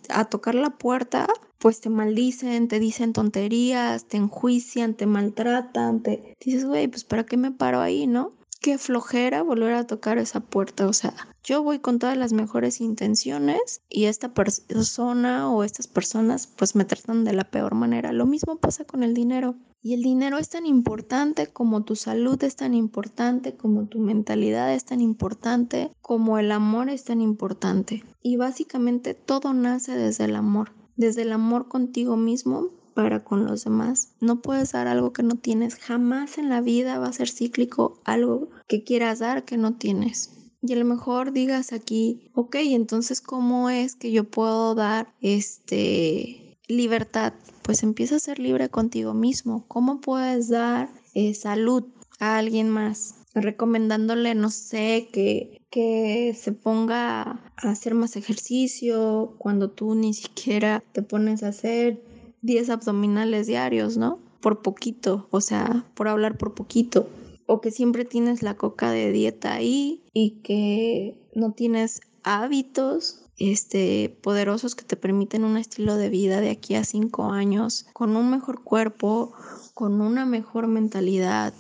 a, 0.10 0.26
tocar 0.26 0.56
la 0.56 0.72
puerta, 0.72 1.28
pues 1.58 1.82
te 1.82 1.90
maldicen, 1.90 2.68
te 2.68 2.80
dicen 2.80 3.14
tonterías, 3.14 4.06
te 4.06 4.18
enjuician, 4.18 4.96
te 4.96 5.06
maltratan, 5.06 6.02
te 6.02 6.36
dices, 6.44 6.66
güey, 6.66 6.88
pues 6.88 7.04
para 7.04 7.26
qué 7.26 7.38
me 7.38 7.52
paro 7.52 7.82
ahí, 7.82 8.08
¿no? 8.08 8.34
Qué 8.60 8.78
flojera 8.78 9.42
volver 9.42 9.74
a 9.74 9.88
tocar 9.88 10.18
esa 10.18 10.42
puerta. 10.42 10.88
O 10.88 10.94
sea, 10.94 11.14
yo 11.44 11.64
voy 11.64 11.80
con 11.80 12.00
todas 12.00 12.18
las 12.18 12.34
mejores 12.34 12.82
intenciones 12.82 13.82
y 13.90 14.06
esta 14.06 14.34
persona 14.34 15.52
o 15.52 15.64
estas 15.64 15.88
personas 15.88 16.48
pues 16.48 16.76
me 16.76 16.86
tratan 16.86 17.24
de 17.24 17.34
la 17.34 17.50
peor 17.50 17.76
manera. 17.76 18.12
Lo 18.12 18.26
mismo 18.26 18.58
pasa 18.58 18.86
con 18.86 19.04
el 19.04 19.14
dinero. 19.14 19.56
Y 19.82 19.94
el 19.94 20.02
dinero 20.02 20.38
es 20.38 20.50
tan 20.50 20.66
importante 20.66 21.48
como 21.48 21.86
tu 21.86 21.96
salud 21.96 22.44
es 22.44 22.58
tan 22.58 22.74
importante, 22.74 23.56
como 23.56 23.88
tu 23.88 24.00
mentalidad 24.00 24.74
es 24.74 24.84
tan 24.84 25.00
importante, 25.00 25.94
como 26.02 26.38
el 26.38 26.52
amor 26.52 26.90
es 26.90 27.06
tan 27.06 27.22
importante. 27.22 28.04
Y 28.22 28.36
básicamente 28.36 29.14
todo 29.14 29.54
nace 29.54 29.96
desde 29.96 30.26
el 30.26 30.36
amor. 30.36 30.74
Desde 30.98 31.22
el 31.22 31.32
amor 31.32 31.70
contigo 31.70 32.18
mismo, 32.18 32.72
para 32.94 33.24
con 33.24 33.46
los 33.46 33.64
demás. 33.64 34.14
No 34.20 34.42
puedes 34.42 34.72
dar 34.72 34.88
algo 34.88 35.14
que 35.14 35.24
no 35.24 35.36
tienes. 35.36 35.76
Jamás 35.76 36.38
en 36.38 36.50
la 36.50 36.62
vida 36.62 37.00
va 37.00 37.08
a 37.08 37.14
ser 37.14 37.30
cíclico 37.30 38.00
algo 38.06 38.50
que 38.68 38.84
quieras 38.84 39.20
dar 39.20 39.46
que 39.46 39.58
no 39.58 39.76
tienes. 39.76 40.32
Y 40.62 40.74
a 40.74 40.76
lo 40.76 40.86
mejor 40.86 41.32
digas 41.32 41.72
aquí, 41.72 42.32
ok, 42.34 42.56
entonces 42.60 43.22
¿cómo 43.22 43.70
es 43.70 43.96
que 43.96 44.12
yo 44.12 44.26
puedo 44.26 44.76
dar 44.76 45.14
este 45.22 46.58
libertad? 46.68 47.34
Pues 47.62 47.84
empieza 47.84 48.18
a 48.18 48.20
ser 48.20 48.40
libre 48.40 48.70
contigo 48.70 49.14
mismo. 49.14 49.66
¿Cómo 49.68 50.02
puedes 50.02 50.50
dar 50.50 50.90
eh, 51.14 51.34
salud 51.34 51.86
a 52.20 52.38
alguien 52.38 52.70
más? 52.70 53.16
recomendándole, 53.34 54.36
no 54.36 54.50
sé, 54.50 55.10
que, 55.12 55.62
que 55.70 56.36
se 56.38 56.52
ponga 56.52 57.22
a 57.22 57.70
hacer 57.70 57.94
más 57.94 58.16
ejercicio 58.16 59.36
cuando 59.38 59.70
tú 59.70 59.96
ni 59.96 60.14
siquiera 60.14 60.84
te 60.92 61.02
pones 61.02 61.44
a 61.44 61.50
hacer 61.50 62.02
10 62.42 62.70
abdominales 62.70 63.48
diarios, 63.48 63.98
¿no? 63.98 64.20
Por 64.42 64.62
poquito, 64.62 65.28
o 65.32 65.42
sea, 65.42 65.86
por 65.96 66.08
hablar 66.08 66.38
por 66.38 66.54
poquito. 66.54 67.08
O 67.46 67.62
que 67.62 67.72
siempre 67.72 68.06
tienes 68.06 68.44
la 68.44 68.56
coca 68.56 68.92
de 68.92 69.12
dieta 69.12 69.54
ahí 69.54 70.04
y 70.14 70.42
que 70.42 71.18
no 71.34 71.52
tienes 71.54 72.02
hábitos 72.24 73.26
este, 73.38 74.16
poderosos 74.22 74.76
que 74.76 74.84
te 74.84 74.98
permiten 74.98 75.44
un 75.44 75.58
estilo 75.58 75.96
de 75.96 76.10
vida 76.10 76.42
de 76.42 76.52
aquí 76.52 76.76
a 76.76 76.84
cinco 76.84 77.32
años, 77.32 77.88
con 77.94 78.16
un 78.16 78.30
mejor 78.30 78.64
cuerpo, 78.64 79.32
con 79.74 80.02
una 80.02 80.26
mejor 80.26 80.68
mentalidad, 80.68 81.54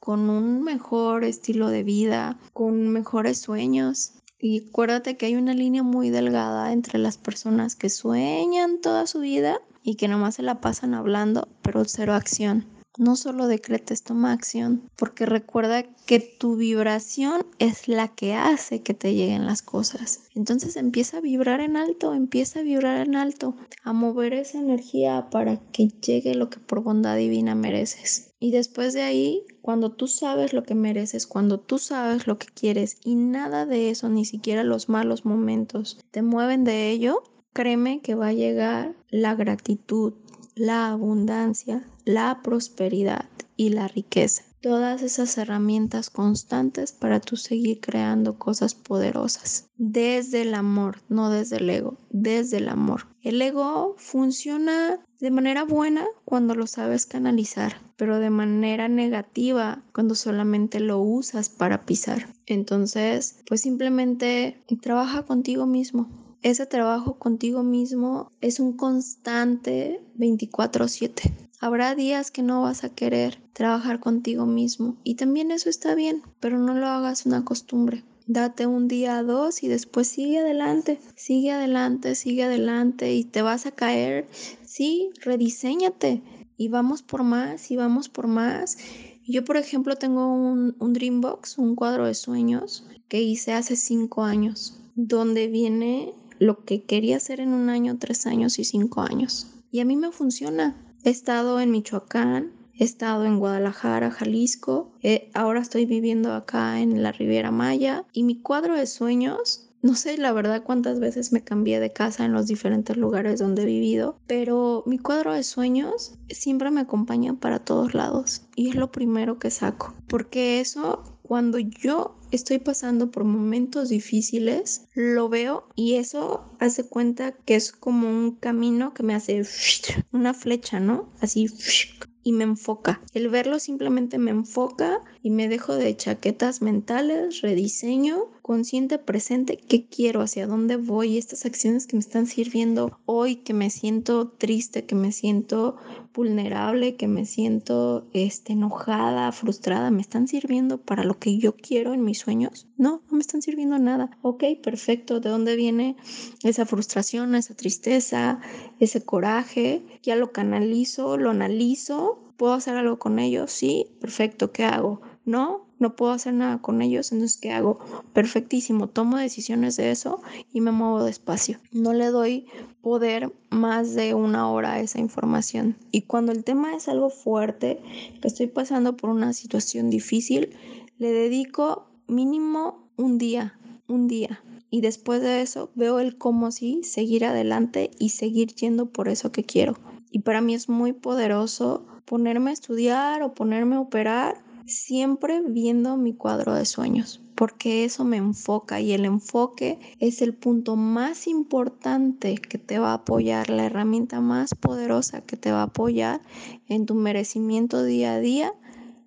con 0.00 0.30
un 0.30 0.62
mejor 0.62 1.24
estilo 1.24 1.68
de 1.68 1.82
vida, 1.82 2.38
con 2.52 2.88
mejores 2.88 3.38
sueños. 3.38 4.14
Y 4.38 4.68
acuérdate 4.68 5.16
que 5.16 5.26
hay 5.26 5.36
una 5.36 5.54
línea 5.54 5.82
muy 5.82 6.10
delgada 6.10 6.72
entre 6.72 6.98
las 6.98 7.18
personas 7.18 7.76
que 7.76 7.90
sueñan 7.90 8.80
toda 8.80 9.06
su 9.06 9.20
vida 9.20 9.60
y 9.86 9.94
que 9.94 10.08
nomás 10.08 10.34
se 10.34 10.42
la 10.42 10.60
pasan 10.60 10.94
hablando, 10.94 11.46
pero 11.62 11.84
cero 11.84 12.12
acción. 12.12 12.66
No 12.98 13.14
solo 13.14 13.46
decretes, 13.46 14.02
toma 14.02 14.32
acción, 14.32 14.82
porque 14.96 15.26
recuerda 15.26 15.84
que 16.06 16.18
tu 16.18 16.56
vibración 16.56 17.46
es 17.58 17.86
la 17.86 18.08
que 18.08 18.34
hace 18.34 18.82
que 18.82 18.94
te 18.94 19.14
lleguen 19.14 19.46
las 19.46 19.62
cosas. 19.62 20.22
Entonces 20.34 20.76
empieza 20.76 21.18
a 21.18 21.20
vibrar 21.20 21.60
en 21.60 21.76
alto, 21.76 22.14
empieza 22.14 22.60
a 22.60 22.62
vibrar 22.62 23.06
en 23.06 23.14
alto, 23.14 23.54
a 23.84 23.92
mover 23.92 24.32
esa 24.32 24.58
energía 24.58 25.28
para 25.30 25.58
que 25.70 25.88
llegue 25.88 26.34
lo 26.34 26.50
que 26.50 26.58
por 26.58 26.82
bondad 26.82 27.16
divina 27.16 27.54
mereces. 27.54 28.32
Y 28.40 28.50
después 28.50 28.92
de 28.92 29.02
ahí, 29.02 29.44
cuando 29.62 29.92
tú 29.92 30.08
sabes 30.08 30.52
lo 30.52 30.64
que 30.64 30.74
mereces, 30.74 31.26
cuando 31.26 31.60
tú 31.60 31.78
sabes 31.78 32.26
lo 32.26 32.38
que 32.38 32.48
quieres 32.48 32.96
y 33.04 33.14
nada 33.14 33.66
de 33.66 33.90
eso, 33.90 34.08
ni 34.08 34.24
siquiera 34.24 34.64
los 34.64 34.88
malos 34.88 35.24
momentos, 35.24 36.00
te 36.10 36.22
mueven 36.22 36.64
de 36.64 36.90
ello, 36.90 37.22
créeme 37.56 38.02
que 38.02 38.14
va 38.14 38.26
a 38.28 38.32
llegar 38.34 38.94
la 39.08 39.34
gratitud, 39.34 40.12
la 40.54 40.90
abundancia, 40.90 41.88
la 42.04 42.42
prosperidad 42.42 43.30
y 43.56 43.70
la 43.70 43.88
riqueza. 43.88 44.42
Todas 44.60 45.00
esas 45.00 45.38
herramientas 45.38 46.10
constantes 46.10 46.92
para 46.92 47.18
tú 47.18 47.38
seguir 47.38 47.80
creando 47.80 48.38
cosas 48.38 48.74
poderosas. 48.74 49.70
Desde 49.78 50.42
el 50.42 50.54
amor, 50.54 50.98
no 51.08 51.30
desde 51.30 51.56
el 51.56 51.70
ego, 51.70 51.96
desde 52.10 52.58
el 52.58 52.68
amor. 52.68 53.06
El 53.22 53.40
ego 53.40 53.94
funciona 53.96 55.00
de 55.18 55.30
manera 55.30 55.64
buena 55.64 56.04
cuando 56.26 56.54
lo 56.54 56.66
sabes 56.66 57.06
canalizar, 57.06 57.80
pero 57.96 58.18
de 58.18 58.28
manera 58.28 58.88
negativa 58.88 59.82
cuando 59.94 60.14
solamente 60.14 60.78
lo 60.78 61.00
usas 61.00 61.48
para 61.48 61.86
pisar. 61.86 62.28
Entonces, 62.44 63.38
pues 63.48 63.62
simplemente 63.62 64.62
trabaja 64.82 65.22
contigo 65.22 65.64
mismo 65.64 66.25
ese 66.50 66.64
trabajo 66.64 67.18
contigo 67.18 67.64
mismo 67.64 68.30
es 68.40 68.60
un 68.60 68.74
constante 68.74 70.00
24/7. 70.14 71.32
Habrá 71.58 71.96
días 71.96 72.30
que 72.30 72.44
no 72.44 72.62
vas 72.62 72.84
a 72.84 72.94
querer 72.94 73.42
trabajar 73.52 73.98
contigo 73.98 74.46
mismo 74.46 74.96
y 75.02 75.16
también 75.16 75.50
eso 75.50 75.68
está 75.68 75.96
bien, 75.96 76.22
pero 76.38 76.58
no 76.58 76.74
lo 76.74 76.86
hagas 76.86 77.26
una 77.26 77.44
costumbre. 77.44 78.04
Date 78.28 78.68
un 78.68 78.86
día, 78.86 79.24
dos 79.24 79.64
y 79.64 79.66
después 79.66 80.06
sigue 80.06 80.38
adelante, 80.38 81.00
sigue 81.16 81.50
adelante, 81.50 82.14
sigue 82.14 82.44
adelante 82.44 83.12
y 83.12 83.24
te 83.24 83.42
vas 83.42 83.66
a 83.66 83.72
caer. 83.72 84.28
Sí, 84.64 85.10
rediseñate 85.22 86.22
y 86.56 86.68
vamos 86.68 87.02
por 87.02 87.24
más 87.24 87.72
y 87.72 87.76
vamos 87.76 88.08
por 88.08 88.28
más. 88.28 88.78
Yo, 89.26 89.44
por 89.44 89.56
ejemplo, 89.56 89.96
tengo 89.96 90.32
un, 90.32 90.76
un 90.78 90.92
Dreambox, 90.92 91.58
un 91.58 91.74
cuadro 91.74 92.06
de 92.06 92.14
sueños 92.14 92.86
que 93.08 93.20
hice 93.20 93.52
hace 93.52 93.74
cinco 93.74 94.22
años, 94.22 94.78
donde 94.94 95.48
viene 95.48 96.14
lo 96.38 96.64
que 96.64 96.84
quería 96.84 97.16
hacer 97.16 97.40
en 97.40 97.52
un 97.52 97.68
año, 97.68 97.96
tres 97.98 98.26
años 98.26 98.58
y 98.58 98.64
cinco 98.64 99.00
años. 99.00 99.48
Y 99.70 99.80
a 99.80 99.84
mí 99.84 99.96
me 99.96 100.12
funciona. 100.12 100.76
He 101.04 101.10
estado 101.10 101.60
en 101.60 101.70
Michoacán, 101.70 102.52
he 102.74 102.84
estado 102.84 103.24
en 103.24 103.38
Guadalajara, 103.38 104.10
Jalisco, 104.10 104.92
eh, 105.02 105.30
ahora 105.34 105.60
estoy 105.60 105.86
viviendo 105.86 106.34
acá 106.34 106.80
en 106.80 107.02
la 107.02 107.12
Riviera 107.12 107.50
Maya 107.50 108.04
y 108.12 108.22
mi 108.22 108.40
cuadro 108.40 108.76
de 108.76 108.86
sueños 108.86 109.66
no 109.86 109.94
sé 109.94 110.18
la 110.18 110.32
verdad 110.32 110.64
cuántas 110.64 110.98
veces 110.98 111.32
me 111.32 111.44
cambié 111.44 111.78
de 111.78 111.92
casa 111.92 112.24
en 112.24 112.32
los 112.32 112.48
diferentes 112.48 112.96
lugares 112.96 113.38
donde 113.38 113.62
he 113.62 113.66
vivido, 113.66 114.18
pero 114.26 114.82
mi 114.84 114.98
cuadro 114.98 115.32
de 115.32 115.44
sueños 115.44 116.18
siempre 116.28 116.72
me 116.72 116.80
acompaña 116.80 117.34
para 117.34 117.60
todos 117.60 117.94
lados 117.94 118.42
y 118.56 118.70
es 118.70 118.74
lo 118.74 118.90
primero 118.90 119.38
que 119.38 119.50
saco, 119.50 119.94
porque 120.08 120.60
eso 120.60 121.15
cuando 121.26 121.58
yo 121.58 122.14
estoy 122.30 122.58
pasando 122.58 123.10
por 123.10 123.24
momentos 123.24 123.88
difíciles, 123.88 124.86
lo 124.94 125.28
veo 125.28 125.66
y 125.74 125.94
eso 125.94 126.44
hace 126.60 126.88
cuenta 126.88 127.32
que 127.32 127.56
es 127.56 127.72
como 127.72 128.08
un 128.08 128.36
camino 128.36 128.94
que 128.94 129.02
me 129.02 129.14
hace 129.14 129.42
una 130.12 130.34
flecha, 130.34 130.78
¿no? 130.78 131.08
Así 131.20 131.48
y 132.22 132.32
me 132.32 132.44
enfoca. 132.44 133.00
El 133.12 133.28
verlo 133.28 133.58
simplemente 133.58 134.18
me 134.18 134.30
enfoca 134.32 135.00
y 135.22 135.30
me 135.30 135.48
dejo 135.48 135.76
de 135.76 135.96
chaquetas 135.96 136.62
mentales, 136.62 137.40
rediseño, 137.40 138.30
consciente, 138.46 139.00
presente, 139.00 139.56
qué 139.56 139.86
quiero, 139.86 140.20
hacia 140.20 140.46
dónde 140.46 140.76
voy, 140.76 141.18
estas 141.18 141.44
acciones 141.44 141.88
que 141.88 141.96
me 141.96 142.00
están 142.00 142.28
sirviendo 142.28 142.96
hoy, 143.04 143.34
que 143.34 143.52
me 143.54 143.70
siento 143.70 144.28
triste, 144.28 144.84
que 144.84 144.94
me 144.94 145.10
siento 145.10 145.78
vulnerable, 146.14 146.94
que 146.94 147.08
me 147.08 147.26
siento 147.26 148.06
este, 148.12 148.52
enojada, 148.52 149.32
frustrada, 149.32 149.90
me 149.90 150.00
están 150.00 150.28
sirviendo 150.28 150.78
para 150.80 151.02
lo 151.02 151.18
que 151.18 151.38
yo 151.38 151.56
quiero 151.56 151.92
en 151.92 152.04
mis 152.04 152.20
sueños. 152.20 152.68
No, 152.76 153.02
no 153.10 153.16
me 153.16 153.20
están 153.20 153.42
sirviendo 153.42 153.80
nada. 153.80 154.16
Ok, 154.22 154.44
perfecto. 154.62 155.18
¿De 155.18 155.28
dónde 155.28 155.56
viene 155.56 155.96
esa 156.44 156.66
frustración, 156.66 157.34
esa 157.34 157.56
tristeza, 157.56 158.38
ese 158.78 159.04
coraje? 159.04 159.82
Ya 160.04 160.14
lo 160.14 160.30
canalizo, 160.30 161.16
lo 161.16 161.30
analizo 161.30 162.22
¿Puedo 162.36 162.52
hacer 162.52 162.76
algo 162.76 162.98
con 162.98 163.18
ellos? 163.18 163.50
Sí, 163.50 163.96
perfecto, 163.98 164.52
¿qué 164.52 164.64
hago? 164.64 165.00
No, 165.24 165.65
no 165.78 165.94
puedo 165.96 166.12
hacer 166.12 166.34
nada 166.34 166.58
con 166.58 166.82
ellos, 166.82 167.12
entonces 167.12 167.38
¿qué 167.38 167.52
hago? 167.52 167.78
Perfectísimo, 168.12 168.88
tomo 168.88 169.18
decisiones 169.18 169.76
de 169.76 169.90
eso 169.90 170.22
y 170.52 170.60
me 170.60 170.72
muevo 170.72 171.04
despacio. 171.04 171.58
No 171.72 171.92
le 171.92 172.06
doy 172.06 172.46
poder 172.80 173.32
más 173.50 173.94
de 173.94 174.14
una 174.14 174.50
hora 174.50 174.74
a 174.74 174.80
esa 174.80 175.00
información. 175.00 175.76
Y 175.90 176.02
cuando 176.02 176.32
el 176.32 176.44
tema 176.44 176.74
es 176.74 176.88
algo 176.88 177.10
fuerte, 177.10 177.80
que 178.20 178.28
estoy 178.28 178.46
pasando 178.46 178.96
por 178.96 179.10
una 179.10 179.32
situación 179.32 179.90
difícil, 179.90 180.56
le 180.98 181.12
dedico 181.12 181.86
mínimo 182.06 182.88
un 182.96 183.18
día, 183.18 183.58
un 183.86 184.08
día. 184.08 184.40
Y 184.70 184.80
después 184.80 185.22
de 185.22 185.42
eso 185.42 185.70
veo 185.74 186.00
el 186.00 186.16
cómo 186.16 186.50
sí 186.50 186.82
seguir 186.82 187.24
adelante 187.24 187.90
y 187.98 188.10
seguir 188.10 188.54
yendo 188.54 188.86
por 188.86 189.08
eso 189.08 189.30
que 189.30 189.44
quiero. 189.44 189.76
Y 190.10 190.20
para 190.20 190.40
mí 190.40 190.54
es 190.54 190.68
muy 190.68 190.92
poderoso 190.92 191.84
ponerme 192.04 192.50
a 192.50 192.54
estudiar 192.54 193.22
o 193.22 193.34
ponerme 193.34 193.76
a 193.76 193.80
operar 193.80 194.45
siempre 194.66 195.40
viendo 195.40 195.96
mi 195.96 196.14
cuadro 196.14 196.54
de 196.54 196.64
sueños, 196.64 197.22
porque 197.34 197.84
eso 197.84 198.04
me 198.04 198.16
enfoca 198.16 198.80
y 198.80 198.92
el 198.92 199.04
enfoque 199.04 199.78
es 200.00 200.22
el 200.22 200.34
punto 200.34 200.76
más 200.76 201.26
importante 201.26 202.36
que 202.36 202.58
te 202.58 202.78
va 202.78 202.90
a 202.90 202.94
apoyar, 202.94 203.50
la 203.50 203.66
herramienta 203.66 204.20
más 204.20 204.54
poderosa 204.54 205.20
que 205.20 205.36
te 205.36 205.52
va 205.52 205.60
a 205.60 205.64
apoyar 205.64 206.20
en 206.68 206.86
tu 206.86 206.94
merecimiento 206.94 207.82
día 207.82 208.14
a 208.14 208.20
día, 208.20 208.54